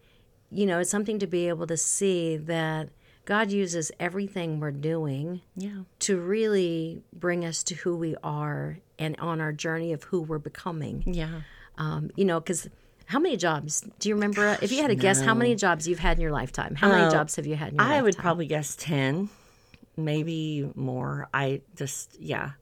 you 0.50 0.66
know, 0.66 0.80
it's 0.80 0.90
something 0.90 1.18
to 1.20 1.26
be 1.26 1.48
able 1.48 1.66
to 1.68 1.78
see 1.78 2.36
that 2.36 2.90
God 3.24 3.50
uses 3.50 3.90
everything 3.98 4.60
we're 4.60 4.70
doing 4.70 5.40
yeah. 5.56 5.82
to 6.00 6.20
really 6.20 7.02
bring 7.12 7.44
us 7.44 7.62
to 7.64 7.74
who 7.74 7.96
we 7.96 8.16
are 8.22 8.78
and 8.98 9.16
on 9.18 9.40
our 9.40 9.52
journey 9.52 9.92
of 9.92 10.04
who 10.04 10.20
we're 10.20 10.38
becoming. 10.38 11.02
Yeah. 11.06 11.40
Um, 11.78 12.10
you 12.16 12.24
know, 12.24 12.38
because 12.38 12.68
how 13.06 13.18
many 13.18 13.36
jobs 13.36 13.82
do 13.98 14.08
you 14.08 14.14
remember? 14.14 14.54
Gosh, 14.54 14.62
if 14.62 14.72
you 14.72 14.82
had 14.82 14.88
to 14.88 14.96
no. 14.96 15.00
guess, 15.02 15.20
how 15.20 15.34
many 15.34 15.54
jobs 15.54 15.88
you've 15.88 15.98
had 15.98 16.18
in 16.18 16.22
your 16.22 16.32
lifetime? 16.32 16.74
How 16.74 16.88
many 16.88 17.04
uh, 17.04 17.10
jobs 17.10 17.36
have 17.36 17.46
you 17.46 17.56
had 17.56 17.70
in 17.70 17.76
your 17.76 17.82
I 17.82 17.86
lifetime? 17.86 17.98
I 17.98 18.02
would 18.02 18.16
probably 18.16 18.46
guess 18.46 18.76
10, 18.76 19.28
maybe 19.96 20.70
more. 20.74 21.28
I 21.32 21.62
just, 21.76 22.20
yeah 22.20 22.52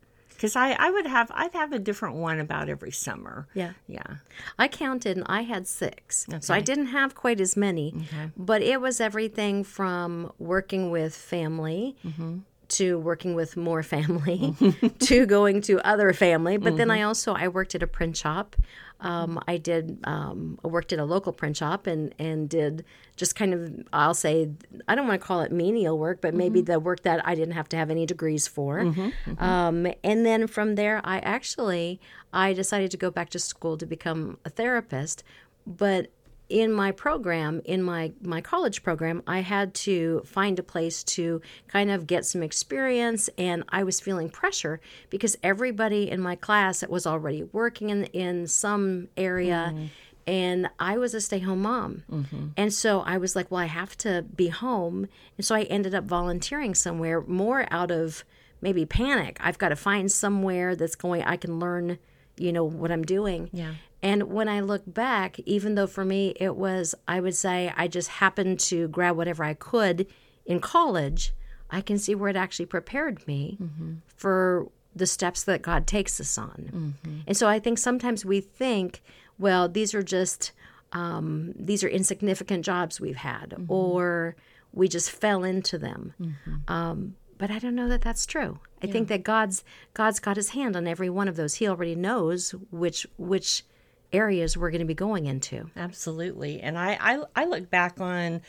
because 0.42 0.56
I, 0.56 0.72
I 0.72 0.90
would 0.90 1.06
have 1.06 1.30
I'd 1.32 1.52
have 1.52 1.72
a 1.72 1.78
different 1.78 2.16
one 2.16 2.40
about 2.40 2.68
every 2.68 2.90
summer. 2.90 3.46
Yeah, 3.54 3.74
yeah. 3.86 4.16
I 4.58 4.66
counted 4.66 5.16
and 5.16 5.24
I 5.28 5.42
had 5.42 5.68
six, 5.68 6.26
okay. 6.28 6.40
so 6.40 6.52
I 6.52 6.60
didn't 6.60 6.86
have 6.86 7.14
quite 7.14 7.40
as 7.40 7.56
many. 7.56 7.94
Okay. 7.96 8.30
But 8.36 8.60
it 8.60 8.80
was 8.80 9.00
everything 9.00 9.62
from 9.62 10.32
working 10.40 10.90
with 10.90 11.14
family. 11.14 11.96
Mm-hmm. 12.04 12.38
To 12.76 12.98
working 12.98 13.34
with 13.34 13.56
more 13.56 13.82
family, 13.82 14.54
to 15.00 15.26
going 15.26 15.60
to 15.62 15.80
other 15.86 16.12
family, 16.12 16.56
but 16.56 16.70
mm-hmm. 16.70 16.78
then 16.78 16.90
I 16.90 17.02
also 17.02 17.34
I 17.34 17.48
worked 17.48 17.74
at 17.74 17.82
a 17.82 17.86
print 17.86 18.16
shop. 18.16 18.56
Um, 19.00 19.42
I 19.48 19.56
did 19.56 19.98
um, 20.04 20.58
I 20.64 20.68
worked 20.68 20.92
at 20.92 20.98
a 20.98 21.04
local 21.04 21.32
print 21.32 21.56
shop 21.56 21.86
and 21.86 22.14
and 22.18 22.48
did 22.48 22.84
just 23.16 23.34
kind 23.34 23.52
of 23.52 23.86
I'll 23.92 24.14
say 24.14 24.50
I 24.86 24.94
don't 24.94 25.08
want 25.08 25.20
to 25.20 25.26
call 25.26 25.40
it 25.40 25.52
menial 25.52 25.98
work, 25.98 26.20
but 26.20 26.34
maybe 26.34 26.60
mm-hmm. 26.60 26.72
the 26.72 26.80
work 26.80 27.02
that 27.02 27.26
I 27.26 27.34
didn't 27.34 27.54
have 27.54 27.68
to 27.70 27.76
have 27.76 27.90
any 27.90 28.06
degrees 28.06 28.46
for. 28.46 28.78
Mm-hmm, 28.78 29.00
mm-hmm. 29.00 29.44
Um, 29.44 29.86
and 30.04 30.24
then 30.24 30.46
from 30.46 30.76
there, 30.76 31.00
I 31.04 31.18
actually 31.18 32.00
I 32.32 32.52
decided 32.52 32.90
to 32.92 32.96
go 32.96 33.10
back 33.10 33.30
to 33.30 33.38
school 33.38 33.76
to 33.76 33.86
become 33.86 34.38
a 34.44 34.50
therapist, 34.50 35.24
but 35.66 36.10
in 36.52 36.70
my 36.70 36.92
program, 36.92 37.62
in 37.64 37.82
my, 37.82 38.12
my 38.20 38.42
college 38.42 38.82
program, 38.82 39.22
I 39.26 39.40
had 39.40 39.72
to 39.74 40.20
find 40.26 40.58
a 40.58 40.62
place 40.62 41.02
to 41.04 41.40
kind 41.66 41.90
of 41.90 42.06
get 42.06 42.26
some 42.26 42.42
experience. 42.42 43.30
And 43.38 43.64
I 43.70 43.84
was 43.84 44.00
feeling 44.00 44.28
pressure 44.28 44.78
because 45.08 45.34
everybody 45.42 46.10
in 46.10 46.20
my 46.20 46.36
class 46.36 46.86
was 46.86 47.06
already 47.06 47.42
working 47.42 47.88
in, 47.88 48.04
in 48.04 48.46
some 48.46 49.08
area. 49.16 49.72
Mm-hmm. 49.74 49.86
And 50.26 50.68
I 50.78 50.98
was 50.98 51.14
a 51.14 51.22
stay 51.22 51.38
home 51.38 51.62
mom. 51.62 52.04
Mm-hmm. 52.12 52.48
And 52.58 52.72
so 52.72 53.00
I 53.00 53.16
was 53.16 53.34
like, 53.34 53.50
well, 53.50 53.62
I 53.62 53.66
have 53.66 53.96
to 53.98 54.22
be 54.22 54.48
home. 54.48 55.08
And 55.38 55.46
so 55.46 55.54
I 55.54 55.62
ended 55.62 55.94
up 55.94 56.04
volunteering 56.04 56.74
somewhere 56.74 57.22
more 57.22 57.66
out 57.70 57.90
of 57.90 58.24
maybe 58.60 58.84
panic. 58.84 59.38
I've 59.40 59.58
got 59.58 59.70
to 59.70 59.76
find 59.76 60.12
somewhere 60.12 60.76
that's 60.76 60.96
going, 60.96 61.22
I 61.22 61.38
can 61.38 61.58
learn 61.58 61.98
you 62.42 62.52
know 62.52 62.64
what 62.64 62.90
I'm 62.90 63.04
doing. 63.04 63.48
Yeah. 63.52 63.74
And 64.02 64.24
when 64.24 64.48
I 64.48 64.60
look 64.60 64.82
back, 64.86 65.38
even 65.40 65.76
though 65.76 65.86
for 65.86 66.04
me 66.04 66.34
it 66.40 66.56
was, 66.56 66.94
I 67.06 67.20
would 67.20 67.36
say 67.36 67.72
I 67.76 67.86
just 67.86 68.08
happened 68.08 68.58
to 68.60 68.88
grab 68.88 69.16
whatever 69.16 69.44
I 69.44 69.54
could 69.54 70.06
in 70.44 70.60
college, 70.60 71.32
I 71.70 71.80
can 71.80 71.98
see 71.98 72.14
where 72.14 72.28
it 72.28 72.36
actually 72.36 72.66
prepared 72.66 73.26
me 73.26 73.58
mm-hmm. 73.62 73.94
for 74.16 74.68
the 74.94 75.06
steps 75.06 75.44
that 75.44 75.62
God 75.62 75.86
takes 75.86 76.20
us 76.20 76.36
on. 76.36 76.96
Mm-hmm. 77.04 77.20
And 77.28 77.36
so 77.36 77.48
I 77.48 77.58
think 77.60 77.78
sometimes 77.78 78.24
we 78.24 78.40
think, 78.40 79.02
well, 79.38 79.68
these 79.68 79.94
are 79.94 80.02
just, 80.02 80.52
um, 80.92 81.54
these 81.58 81.82
are 81.84 81.88
insignificant 81.88 82.64
jobs 82.64 83.00
we've 83.00 83.16
had, 83.16 83.50
mm-hmm. 83.50 83.72
or 83.72 84.36
we 84.72 84.88
just 84.88 85.10
fell 85.10 85.44
into 85.44 85.78
them. 85.78 86.12
Mm-hmm. 86.20 86.56
Um, 86.72 87.14
but 87.42 87.50
I 87.50 87.58
don't 87.58 87.74
know 87.74 87.88
that 87.88 88.02
that's 88.02 88.24
true. 88.24 88.60
I 88.80 88.86
yeah. 88.86 88.92
think 88.92 89.08
that 89.08 89.24
God's 89.24 89.64
God's 89.94 90.20
got 90.20 90.36
His 90.36 90.50
hand 90.50 90.76
on 90.76 90.86
every 90.86 91.10
one 91.10 91.26
of 91.26 91.34
those. 91.34 91.54
He 91.54 91.66
already 91.66 91.96
knows 91.96 92.52
which 92.70 93.04
which 93.16 93.64
areas 94.12 94.56
we're 94.56 94.70
going 94.70 94.78
to 94.78 94.84
be 94.84 94.94
going 94.94 95.26
into. 95.26 95.68
Absolutely. 95.76 96.60
And 96.60 96.78
I, 96.78 96.96
I, 97.00 97.22
I 97.34 97.44
look 97.46 97.68
back 97.68 98.00
on 98.00 98.42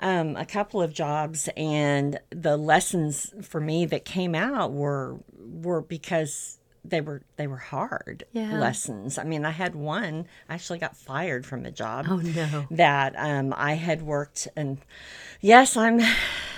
um, 0.00 0.34
a 0.34 0.44
couple 0.44 0.82
of 0.82 0.92
jobs, 0.92 1.48
and 1.56 2.18
the 2.30 2.56
lessons 2.56 3.32
for 3.42 3.60
me 3.60 3.86
that 3.86 4.04
came 4.04 4.34
out 4.34 4.72
were 4.72 5.20
were 5.38 5.80
because 5.80 6.58
they 6.84 7.00
were 7.00 7.22
they 7.36 7.46
were 7.46 7.56
hard 7.56 8.24
yeah. 8.32 8.58
lessons. 8.58 9.18
I 9.18 9.24
mean, 9.24 9.44
I 9.44 9.50
had 9.50 9.74
one 9.74 10.26
I 10.48 10.54
actually 10.54 10.78
got 10.78 10.96
fired 10.96 11.46
from 11.46 11.64
a 11.64 11.70
job. 11.70 12.06
Oh 12.08 12.16
no! 12.16 12.66
That 12.70 13.14
um, 13.16 13.54
I 13.56 13.74
had 13.74 14.02
worked 14.02 14.48
and 14.56 14.78
yes, 15.40 15.76
I'm 15.76 16.00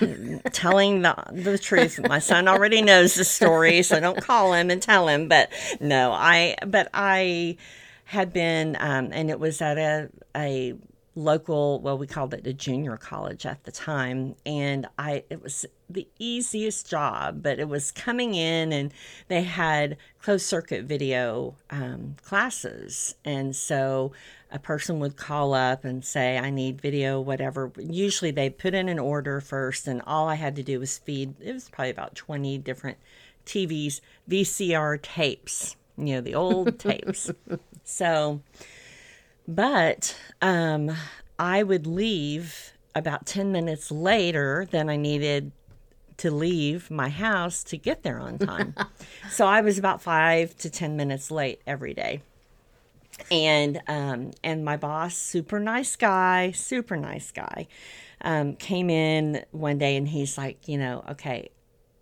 telling 0.52 1.02
the 1.02 1.14
the 1.32 1.58
truth. 1.58 2.00
My 2.08 2.18
son 2.18 2.48
already 2.48 2.82
knows 2.82 3.14
the 3.14 3.24
story, 3.24 3.82
so 3.82 4.00
don't 4.00 4.20
call 4.22 4.52
him 4.54 4.70
and 4.70 4.80
tell 4.80 5.08
him. 5.08 5.28
But 5.28 5.50
no, 5.80 6.12
I 6.12 6.56
but 6.66 6.88
I 6.94 7.56
had 8.04 8.32
been, 8.32 8.76
um, 8.78 9.10
and 9.12 9.30
it 9.30 9.40
was 9.40 9.60
at 9.60 9.78
a, 9.78 10.10
a 10.36 10.74
local, 11.14 11.80
well, 11.80 11.96
we 11.96 12.06
called 12.06 12.34
it 12.34 12.46
a 12.46 12.52
junior 12.52 12.96
college 12.96 13.46
at 13.46 13.64
the 13.64 13.72
time. 13.72 14.34
And 14.44 14.86
I, 14.98 15.24
it 15.30 15.42
was 15.42 15.64
the 15.88 16.08
easiest 16.18 16.88
job, 16.88 17.42
but 17.42 17.58
it 17.58 17.68
was 17.68 17.92
coming 17.92 18.34
in 18.34 18.72
and 18.72 18.92
they 19.28 19.42
had 19.42 19.96
closed 20.20 20.46
circuit 20.46 20.84
video 20.84 21.54
um, 21.70 22.16
classes. 22.22 23.14
And 23.24 23.54
so 23.54 24.12
a 24.50 24.58
person 24.58 24.98
would 25.00 25.16
call 25.16 25.54
up 25.54 25.84
and 25.84 26.04
say, 26.04 26.38
I 26.38 26.50
need 26.50 26.80
video, 26.80 27.20
whatever. 27.20 27.70
Usually 27.78 28.30
they 28.30 28.50
put 28.50 28.74
in 28.74 28.88
an 28.88 28.98
order 28.98 29.40
first, 29.40 29.88
and 29.88 30.00
all 30.06 30.28
I 30.28 30.36
had 30.36 30.56
to 30.56 30.62
do 30.62 30.78
was 30.80 30.98
feed, 30.98 31.34
it 31.40 31.52
was 31.52 31.68
probably 31.68 31.90
about 31.90 32.14
20 32.14 32.58
different 32.58 32.98
TVs, 33.46 34.00
VCR 34.28 35.02
tapes 35.02 35.76
you 35.96 36.14
know, 36.14 36.20
the 36.20 36.34
old 36.34 36.78
tapes. 36.78 37.30
So, 37.86 38.40
but 39.46 40.16
um, 40.40 40.90
I 41.38 41.62
would 41.62 41.86
leave 41.86 42.72
about 42.94 43.26
10 43.26 43.52
minutes 43.52 43.90
later 43.90 44.66
than 44.70 44.88
I 44.88 44.96
needed 44.96 45.52
to 46.18 46.30
leave 46.30 46.90
my 46.90 47.08
house 47.08 47.64
to 47.64 47.76
get 47.76 48.02
there 48.02 48.20
on 48.20 48.38
time. 48.38 48.74
so 49.30 49.46
I 49.46 49.60
was 49.60 49.78
about 49.78 50.00
five 50.00 50.56
to 50.58 50.70
10 50.70 50.96
minutes 50.96 51.30
late 51.30 51.60
every 51.66 51.92
day. 51.92 52.22
And 53.30 53.80
um, 53.86 54.32
and 54.42 54.64
my 54.64 54.76
boss, 54.76 55.16
super 55.16 55.60
nice 55.60 55.94
guy, 55.94 56.50
super 56.50 56.96
nice 56.96 57.30
guy, 57.30 57.68
um, 58.22 58.56
came 58.56 58.90
in 58.90 59.44
one 59.52 59.78
day 59.78 59.96
and 59.96 60.08
he's 60.08 60.36
like, 60.36 60.66
you 60.66 60.78
know, 60.78 61.04
okay, 61.10 61.50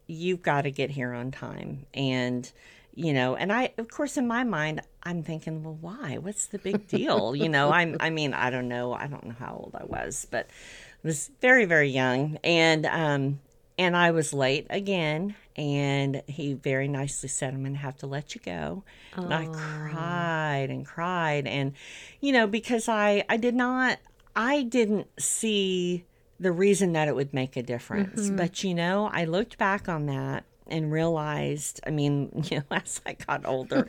you've 0.07 0.43
got 0.43 0.63
to 0.63 0.71
get 0.71 0.91
here 0.91 1.13
on 1.13 1.31
time. 1.31 1.87
And, 1.93 2.51
you 2.95 3.13
know, 3.13 3.37
and 3.37 3.53
I, 3.53 3.73
of 3.79 3.89
course, 3.89 4.17
in 4.17 4.27
my 4.27 4.45
mind, 4.45 4.83
I'm 5.03 5.23
thinking, 5.23 5.63
well, 5.63 5.79
why? 5.81 6.19
What's 6.19 6.47
the 6.47 6.59
big 6.59 6.87
deal? 6.89 7.35
you 7.35 7.49
know, 7.49 7.71
I'm, 7.71 7.97
I 8.01 8.11
mean, 8.11 8.35
I 8.35 8.51
don't 8.51 8.69
know. 8.69 8.93
I 8.93 9.07
don't 9.07 9.25
know 9.25 9.35
how 9.39 9.55
old 9.55 9.75
I 9.79 9.85
was, 9.85 10.27
but 10.31 10.47
I 10.49 11.07
was 11.07 11.31
very, 11.41 11.65
very 11.65 11.89
young. 11.89 12.39
And, 12.45 12.87
um, 12.87 13.41
and 13.79 13.97
I 13.97 14.11
was 14.11 14.33
late 14.33 14.67
again. 14.71 15.35
And 15.57 16.23
he 16.27 16.55
very 16.55 16.89
nicely 16.89 17.29
said, 17.29 17.55
I'm 17.55 17.65
to 17.65 17.79
have 17.79 17.97
to 17.99 18.07
let 18.07 18.35
you 18.35 18.41
go. 18.45 18.85
Oh. 19.17 19.23
And 19.23 19.35
I 19.35 19.47
cried 19.47 20.69
and 20.71 20.87
cried. 20.87 21.47
And, 21.47 21.73
you 22.21 22.33
know, 22.33 22.47
because 22.47 22.89
I, 22.89 23.25
I 23.29 23.37
did 23.37 23.55
not, 23.55 23.99
I 24.37 24.63
didn't 24.63 25.09
see 25.19 26.05
the 26.41 26.53
reason 26.53 26.93
that 26.93 27.09
it 27.09 27.15
would 27.15 27.35
make 27.35 27.57
a 27.57 27.63
difference. 27.63 28.27
Mm-hmm. 28.27 28.37
But, 28.37 28.65
you 28.65 28.75
know, 28.75 29.11
I 29.13 29.25
looked 29.25 29.59
back 29.59 29.89
on 29.89 30.07
that 30.07 30.45
and 30.67 30.91
realized, 30.91 31.81
I 31.87 31.91
mean, 31.91 32.45
you 32.51 32.59
know, 32.59 32.65
as 32.71 33.01
I 33.05 33.15
got 33.15 33.47
older, 33.47 33.89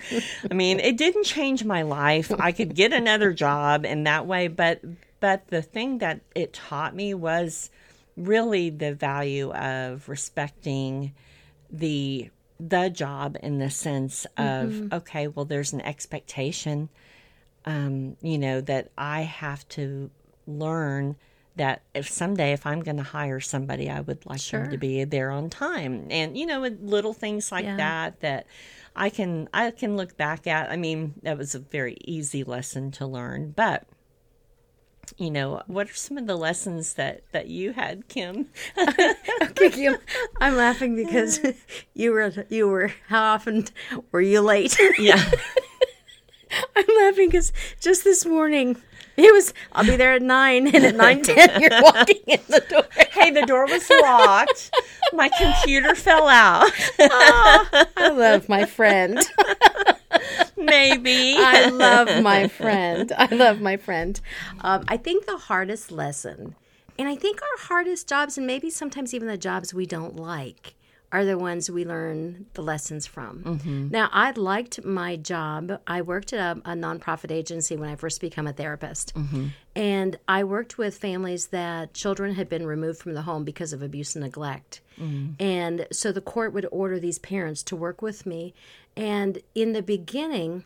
I 0.49 0.53
mean, 0.53 0.79
it 0.79 0.97
didn't 0.97 1.25
change 1.25 1.63
my 1.63 1.81
life. 1.83 2.31
I 2.39 2.51
could 2.51 2.75
get 2.75 2.93
another 2.93 3.33
job 3.33 3.85
in 3.85 4.03
that 4.03 4.25
way, 4.25 4.47
but 4.47 4.81
but 5.19 5.47
the 5.47 5.61
thing 5.61 5.99
that 5.99 6.19
it 6.35 6.53
taught 6.53 6.95
me 6.95 7.13
was 7.13 7.69
really 8.17 8.69
the 8.69 8.93
value 8.93 9.51
of 9.53 10.07
respecting 10.09 11.13
the 11.71 12.29
the 12.59 12.89
job 12.89 13.37
in 13.41 13.57
the 13.57 13.69
sense 13.69 14.25
of 14.37 14.69
mm-hmm. 14.69 14.93
okay, 14.93 15.27
well 15.27 15.45
there's 15.45 15.73
an 15.73 15.81
expectation 15.81 16.89
um, 17.65 18.17
you 18.21 18.37
know, 18.37 18.61
that 18.61 18.89
I 18.97 19.21
have 19.21 19.67
to 19.69 20.09
learn 20.45 21.15
that 21.55 21.83
if 21.93 22.09
someday 22.09 22.53
if 22.53 22.65
I'm 22.65 22.81
going 22.81 22.97
to 22.97 23.03
hire 23.03 23.39
somebody, 23.39 23.89
I 23.89 24.01
would 24.01 24.25
like 24.25 24.41
sure. 24.41 24.61
them 24.61 24.71
to 24.71 24.77
be 24.77 25.03
there 25.03 25.31
on 25.31 25.49
time, 25.49 26.07
and 26.09 26.37
you 26.37 26.45
know, 26.45 26.61
little 26.61 27.13
things 27.13 27.51
like 27.51 27.65
yeah. 27.65 27.77
that 27.77 28.19
that 28.21 28.47
I 28.95 29.09
can 29.09 29.49
I 29.53 29.71
can 29.71 29.97
look 29.97 30.17
back 30.17 30.47
at. 30.47 30.71
I 30.71 30.77
mean, 30.77 31.13
that 31.23 31.37
was 31.37 31.55
a 31.55 31.59
very 31.59 31.97
easy 32.03 32.43
lesson 32.43 32.91
to 32.91 33.05
learn, 33.05 33.53
but 33.55 33.85
you 35.17 35.29
know 35.29 35.61
what 35.67 35.89
are 35.89 35.93
some 35.93 36.17
of 36.17 36.27
the 36.27 36.35
lessons 36.35 36.93
that 36.93 37.23
that 37.31 37.47
you 37.47 37.73
had 37.73 38.07
kim 38.07 38.47
okay 39.41 39.69
kim 39.69 39.97
i'm 40.39 40.55
laughing 40.55 40.95
because 40.95 41.39
you 41.93 42.11
were 42.11 42.31
you 42.49 42.67
were 42.67 42.91
how 43.09 43.21
often 43.33 43.65
were 44.11 44.21
you 44.21 44.41
late 44.41 44.77
yeah 44.97 45.29
i'm 46.75 46.85
laughing 47.01 47.27
because 47.27 47.51
just 47.81 48.03
this 48.03 48.25
morning 48.25 48.81
it 49.17 49.33
was. 49.33 49.53
I'll 49.71 49.85
be 49.85 49.95
there 49.95 50.13
at 50.13 50.21
nine, 50.21 50.67
and 50.67 50.83
at 50.85 50.95
nine 50.95 51.21
ten, 51.21 51.61
you're 51.61 51.69
walking 51.81 52.21
in 52.27 52.39
the 52.47 52.63
door. 52.69 52.85
hey, 53.11 53.31
the 53.31 53.45
door 53.45 53.65
was 53.65 53.89
locked. 53.89 54.71
My 55.13 55.29
computer 55.29 55.95
fell 55.95 56.27
out. 56.27 56.71
oh, 56.99 57.85
I 57.97 58.09
love 58.09 58.49
my 58.49 58.65
friend. 58.65 59.19
Maybe 60.57 61.35
I 61.37 61.69
love 61.69 62.23
my 62.23 62.47
friend. 62.47 63.11
I 63.17 63.33
love 63.33 63.59
my 63.61 63.77
friend. 63.77 64.19
Um, 64.61 64.83
I 64.87 64.97
think 64.97 65.25
the 65.25 65.37
hardest 65.37 65.91
lesson, 65.91 66.55
and 66.97 67.07
I 67.07 67.15
think 67.15 67.41
our 67.41 67.65
hardest 67.67 68.07
jobs, 68.07 68.37
and 68.37 68.47
maybe 68.47 68.69
sometimes 68.69 69.13
even 69.13 69.27
the 69.27 69.37
jobs 69.37 69.73
we 69.73 69.85
don't 69.85 70.15
like, 70.15 70.75
are 71.13 71.25
the 71.25 71.37
ones 71.37 71.69
we 71.69 71.85
learn 71.85 72.47
the 72.55 72.63
lessons 72.63 73.05
from. 73.05 73.43
Mm-hmm. 73.43 73.89
Now, 73.89 74.09
I 74.11 74.31
liked 74.31 74.83
my 74.83 75.15
job. 75.15 75.79
I 75.85 76.01
worked 76.01 76.33
at 76.33 76.57
a, 76.57 76.71
a, 76.71 76.73
nonprofit 76.73 77.31
agency 77.31 77.75
when 77.75 77.87
I 77.87 77.95
first 77.95 78.19
became 78.19 78.47
a 78.47 78.51
therapist. 78.51 79.13
Mm-hmm. 79.13 79.49
And 79.75 80.17
I 80.27 80.43
worked 80.43 80.79
with 80.79 80.97
families 80.97 81.47
that 81.47 81.93
children 81.93 82.33
had 82.33 82.49
been 82.49 82.65
removed 82.65 82.99
from 82.99 83.13
the 83.13 83.21
home 83.21 83.43
because 83.43 83.73
of 83.73 83.83
abuse 83.83 84.15
and 84.15 84.23
neglect. 84.23 84.81
Mm-hmm. 84.99 85.33
And 85.39 85.87
so 85.91 86.11
the 86.11 86.19
court 86.19 86.51
would 86.51 86.65
order 86.71 86.99
these 86.99 87.19
parents 87.19 87.61
to 87.63 87.75
work 87.75 88.01
with 88.01 88.25
me. 88.25 88.55
And 88.97 89.37
in 89.53 89.73
the 89.73 89.83
beginning, 89.83 90.65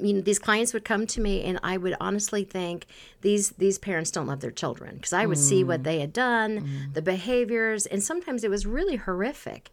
you 0.00 0.12
know 0.12 0.20
these 0.20 0.38
clients 0.38 0.72
would 0.72 0.84
come 0.84 1.06
to 1.06 1.20
me 1.20 1.42
and 1.42 1.58
i 1.62 1.76
would 1.76 1.94
honestly 2.00 2.44
think 2.44 2.86
these 3.22 3.50
these 3.50 3.78
parents 3.78 4.10
don't 4.10 4.26
love 4.26 4.40
their 4.40 4.50
children 4.50 4.96
because 4.96 5.12
i 5.12 5.26
would 5.26 5.38
mm. 5.38 5.48
see 5.48 5.64
what 5.64 5.80
mm. 5.80 5.84
they 5.84 6.00
had 6.00 6.12
done 6.12 6.60
mm. 6.60 6.94
the 6.94 7.02
behaviors 7.02 7.86
and 7.86 8.02
sometimes 8.02 8.44
it 8.44 8.50
was 8.50 8.66
really 8.66 8.96
horrific 8.96 9.70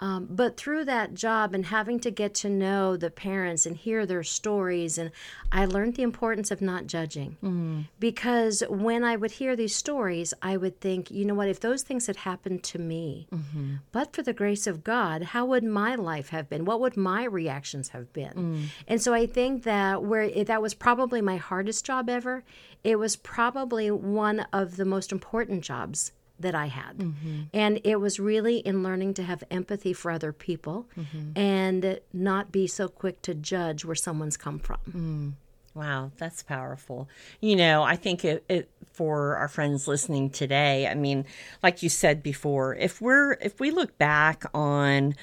um, 0.00 0.26
but 0.28 0.56
through 0.56 0.84
that 0.86 1.14
job 1.14 1.54
and 1.54 1.66
having 1.66 2.00
to 2.00 2.10
get 2.10 2.34
to 2.34 2.48
know 2.48 2.96
the 2.96 3.10
parents 3.10 3.66
and 3.66 3.76
hear 3.76 4.04
their 4.04 4.24
stories, 4.24 4.98
and 4.98 5.12
I 5.52 5.64
learned 5.64 5.94
the 5.94 6.02
importance 6.02 6.50
of 6.50 6.60
not 6.60 6.86
judging. 6.86 7.36
Mm. 7.42 7.86
Because 8.00 8.62
when 8.68 9.04
I 9.04 9.16
would 9.16 9.32
hear 9.32 9.54
these 9.54 9.76
stories, 9.76 10.34
I 10.42 10.56
would 10.56 10.80
think, 10.80 11.10
you 11.10 11.24
know 11.24 11.34
what, 11.34 11.48
if 11.48 11.60
those 11.60 11.82
things 11.82 12.06
had 12.06 12.16
happened 12.16 12.64
to 12.64 12.78
me, 12.78 13.28
mm-hmm. 13.32 13.74
but 13.92 14.12
for 14.12 14.22
the 14.22 14.32
grace 14.32 14.66
of 14.66 14.82
God, 14.82 15.22
how 15.22 15.44
would 15.46 15.64
my 15.64 15.94
life 15.94 16.30
have 16.30 16.48
been? 16.48 16.64
What 16.64 16.80
would 16.80 16.96
my 16.96 17.24
reactions 17.24 17.90
have 17.90 18.12
been? 18.12 18.34
Mm. 18.34 18.64
And 18.88 19.00
so 19.00 19.14
I 19.14 19.26
think 19.26 19.62
that 19.64 20.02
where 20.02 20.22
it, 20.22 20.48
that 20.48 20.62
was 20.62 20.74
probably 20.74 21.20
my 21.20 21.36
hardest 21.36 21.86
job 21.86 22.08
ever, 22.08 22.42
it 22.82 22.98
was 22.98 23.14
probably 23.14 23.90
one 23.90 24.46
of 24.52 24.76
the 24.76 24.84
most 24.84 25.12
important 25.12 25.62
jobs 25.62 26.12
that 26.38 26.54
I 26.54 26.66
had. 26.66 26.98
Mm-hmm. 26.98 27.40
And 27.52 27.80
it 27.84 27.96
was 27.96 28.18
really 28.18 28.58
in 28.58 28.82
learning 28.82 29.14
to 29.14 29.22
have 29.22 29.44
empathy 29.50 29.92
for 29.92 30.10
other 30.10 30.32
people 30.32 30.88
mm-hmm. 30.96 31.38
and 31.38 32.00
not 32.12 32.52
be 32.52 32.66
so 32.66 32.88
quick 32.88 33.22
to 33.22 33.34
judge 33.34 33.84
where 33.84 33.94
someone's 33.94 34.36
come 34.36 34.58
from. 34.58 34.78
Mm. 34.90 35.32
Wow, 35.74 36.12
that's 36.18 36.42
powerful. 36.42 37.08
You 37.40 37.56
know, 37.56 37.82
I 37.82 37.96
think 37.96 38.24
it, 38.24 38.44
it, 38.48 38.68
for 38.92 39.36
our 39.36 39.48
friends 39.48 39.88
listening 39.88 40.28
today, 40.28 40.86
I 40.86 40.94
mean, 40.94 41.24
like 41.62 41.82
you 41.82 41.88
said 41.88 42.22
before, 42.22 42.74
if 42.76 43.00
we're 43.00 43.32
if 43.34 43.58
we 43.58 43.70
look 43.70 43.96
back 43.96 44.44
on 44.52 45.14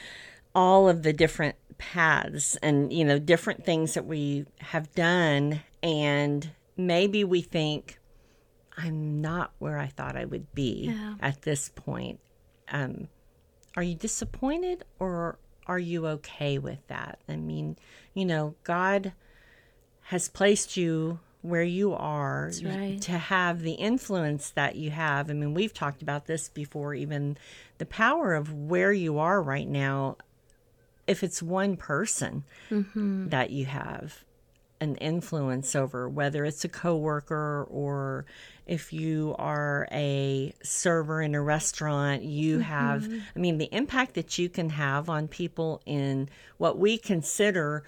all 0.55 0.89
of 0.89 1.03
the 1.03 1.13
different 1.13 1.55
paths 1.77 2.55
and 2.57 2.91
you 2.91 3.05
know 3.05 3.19
different 3.19 3.63
things 3.63 3.93
that 3.93 4.05
we 4.05 4.45
have 4.59 4.93
done 4.95 5.61
and 5.83 6.49
maybe 6.75 7.23
we 7.23 7.41
think 7.41 7.98
I'm 8.79 9.21
not 9.21 9.51
where 9.59 9.77
I 9.77 9.87
thought 9.87 10.15
I 10.15 10.25
would 10.25 10.53
be 10.53 10.91
yeah. 10.91 11.15
at 11.21 11.41
this 11.41 11.69
point. 11.69 12.19
Um, 12.71 13.07
are 13.75 13.83
you 13.83 13.95
disappointed 13.95 14.83
or 14.99 15.37
are 15.67 15.79
you 15.79 16.07
okay 16.07 16.57
with 16.57 16.85
that? 16.87 17.19
I 17.27 17.35
mean, 17.35 17.77
you 18.13 18.25
know, 18.25 18.55
God 18.63 19.13
has 20.03 20.29
placed 20.29 20.77
you 20.77 21.19
where 21.41 21.63
you 21.63 21.93
are 21.93 22.51
right. 22.63 23.01
to 23.01 23.11
have 23.13 23.61
the 23.61 23.73
influence 23.73 24.49
that 24.51 24.75
you 24.75 24.91
have. 24.91 25.29
I 25.29 25.33
mean, 25.33 25.53
we've 25.53 25.73
talked 25.73 26.01
about 26.01 26.25
this 26.25 26.49
before, 26.49 26.93
even 26.93 27.37
the 27.77 27.85
power 27.85 28.33
of 28.33 28.53
where 28.53 28.91
you 28.91 29.19
are 29.19 29.41
right 29.41 29.67
now. 29.67 30.17
If 31.07 31.23
it's 31.23 31.41
one 31.41 31.75
person 31.75 32.43
mm-hmm. 32.69 33.29
that 33.29 33.49
you 33.49 33.65
have 33.65 34.25
an 34.81 34.95
influence 34.97 35.75
over, 35.75 36.07
whether 36.09 36.45
it's 36.45 36.63
a 36.63 36.69
coworker 36.69 37.65
or 37.69 38.25
if 38.69 38.93
you 38.93 39.36
are 39.39 39.88
a 39.91 40.53
server 40.62 41.23
in 41.23 41.34
a 41.34 41.41
restaurant, 41.41 42.21
you 42.21 42.60
mm-hmm. 42.60 42.63
have, 42.63 43.12
I 43.36 43.39
mean, 43.39 43.58
the 43.58 43.67
impact 43.73 44.13
that 44.13 44.38
you 44.38 44.47
can 44.47 44.69
have 44.69 45.10
on 45.10 45.27
people 45.27 45.82
in 45.88 46.29
what 46.58 46.77
we 46.77 46.99
consider 46.99 47.84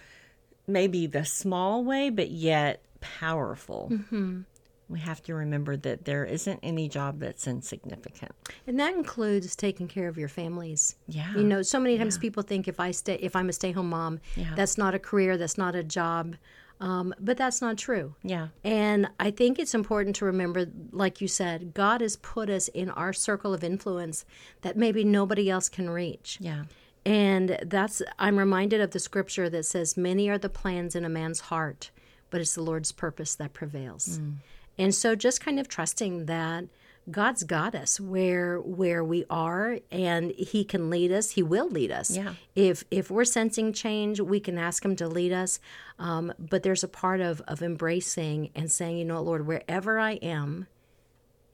maybe 0.65 1.05
the 1.05 1.23
small 1.23 1.83
way, 1.83 2.09
but 2.09 2.31
yet 2.31 2.81
powerful. 2.99 3.89
Mm-hmm. 3.91 4.41
We 4.89 4.99
have 4.99 5.21
to 5.23 5.35
remember 5.35 5.77
that 5.77 6.05
there 6.05 6.25
isn't 6.25 6.59
any 6.63 6.89
job 6.89 7.19
that's 7.19 7.47
insignificant. 7.47 8.31
And 8.65 8.79
that 8.79 8.93
includes 8.93 9.55
taking 9.55 9.87
care 9.87 10.07
of 10.07 10.17
your 10.17 10.27
families. 10.27 10.95
Yeah. 11.07 11.33
You 11.35 11.43
know, 11.43 11.61
so 11.61 11.79
many 11.79 11.97
times 11.97 12.15
yeah. 12.17 12.21
people 12.21 12.43
think 12.43 12.67
if 12.67 12.79
I 12.79 12.91
stay 12.91 13.15
if 13.15 13.35
I'm 13.35 13.49
a 13.49 13.53
stay-home 13.53 13.89
mom, 13.89 14.19
yeah. 14.35 14.53
that's 14.55 14.77
not 14.77 14.95
a 14.95 14.99
career, 14.99 15.37
that's 15.37 15.57
not 15.57 15.75
a 15.75 15.83
job. 15.83 16.35
Um, 16.81 17.13
but 17.19 17.37
that's 17.37 17.61
not 17.61 17.77
true. 17.77 18.15
Yeah. 18.23 18.47
And 18.63 19.07
I 19.19 19.29
think 19.29 19.59
it's 19.59 19.75
important 19.75 20.15
to 20.17 20.25
remember, 20.25 20.65
like 20.91 21.21
you 21.21 21.27
said, 21.27 21.75
God 21.75 22.01
has 22.01 22.15
put 22.17 22.49
us 22.49 22.67
in 22.69 22.89
our 22.89 23.13
circle 23.13 23.53
of 23.53 23.63
influence 23.63 24.25
that 24.61 24.75
maybe 24.75 25.03
nobody 25.03 25.49
else 25.49 25.69
can 25.69 25.91
reach. 25.91 26.39
Yeah. 26.41 26.63
And 27.05 27.57
that's, 27.63 28.01
I'm 28.17 28.37
reminded 28.37 28.81
of 28.81 28.91
the 28.91 28.99
scripture 28.99 29.47
that 29.49 29.65
says, 29.65 29.95
Many 29.95 30.27
are 30.29 30.39
the 30.39 30.49
plans 30.49 30.95
in 30.95 31.05
a 31.05 31.09
man's 31.09 31.39
heart, 31.39 31.91
but 32.31 32.41
it's 32.41 32.55
the 32.55 32.63
Lord's 32.63 32.91
purpose 32.91 33.35
that 33.35 33.53
prevails. 33.53 34.19
Mm. 34.19 34.37
And 34.77 34.95
so 34.95 35.15
just 35.15 35.39
kind 35.39 35.59
of 35.59 35.67
trusting 35.67 36.25
that 36.25 36.65
God's 37.11 37.43
got 37.43 37.75
us 37.75 37.99
where 37.99 38.57
where 38.59 39.03
we 39.03 39.25
are 39.29 39.79
and 39.91 40.31
he 40.31 40.63
can 40.63 40.89
lead 40.89 41.11
us. 41.11 41.31
He 41.31 41.43
will 41.43 41.69
lead 41.69 41.91
us. 41.91 42.15
Yeah. 42.15 42.33
If 42.55 42.83
if 42.89 43.11
we're 43.11 43.25
sensing 43.25 43.73
change, 43.73 44.19
we 44.19 44.39
can 44.39 44.57
ask 44.57 44.83
him 44.83 44.95
to 44.97 45.07
lead 45.07 45.31
us. 45.31 45.59
Um, 45.99 46.33
but 46.39 46.63
there's 46.63 46.83
a 46.83 46.87
part 46.87 47.21
of 47.21 47.41
of 47.47 47.61
embracing 47.61 48.49
and 48.55 48.71
saying, 48.71 48.97
you 48.97 49.05
know, 49.05 49.21
Lord, 49.21 49.45
wherever 49.45 49.99
I 49.99 50.13
am, 50.13 50.67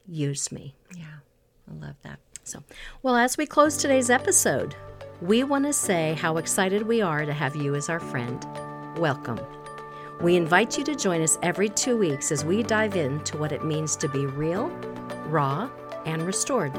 use 0.07 0.51
me. 0.51 0.75
Yeah, 0.95 1.05
I 1.69 1.85
love 1.85 1.95
that. 2.03 2.19
So, 2.43 2.63
well, 3.03 3.17
as 3.17 3.37
we 3.37 3.45
close 3.45 3.77
today's 3.77 4.09
episode, 4.09 4.75
we 5.21 5.43
want 5.43 5.65
to 5.65 5.73
say 5.73 6.13
how 6.13 6.37
excited 6.37 6.83
we 6.83 7.01
are 7.01 7.25
to 7.25 7.33
have 7.33 7.55
you 7.55 7.75
as 7.75 7.89
our 7.89 7.99
friend. 7.99 8.45
Welcome. 8.97 9.56
We 10.19 10.35
invite 10.35 10.79
you 10.79 10.83
to 10.85 10.95
join 10.95 11.21
us 11.21 11.37
every 11.43 11.69
two 11.69 11.95
weeks 11.95 12.31
as 12.31 12.43
we 12.43 12.63
dive 12.63 12.95
into 12.95 13.37
what 13.37 13.51
it 13.51 13.63
means 13.63 13.95
to 13.97 14.09
be 14.09 14.25
real, 14.25 14.69
raw, 15.27 15.69
and 16.07 16.23
restored. 16.23 16.73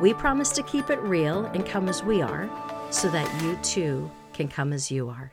We 0.00 0.12
promise 0.12 0.50
to 0.50 0.64
keep 0.64 0.90
it 0.90 1.00
real 1.00 1.44
and 1.44 1.64
come 1.64 1.88
as 1.88 2.02
we 2.02 2.20
are 2.20 2.50
so 2.90 3.08
that 3.10 3.42
you 3.42 3.56
too 3.62 4.10
can 4.32 4.48
come 4.48 4.72
as 4.72 4.90
you 4.90 5.08
are. 5.08 5.30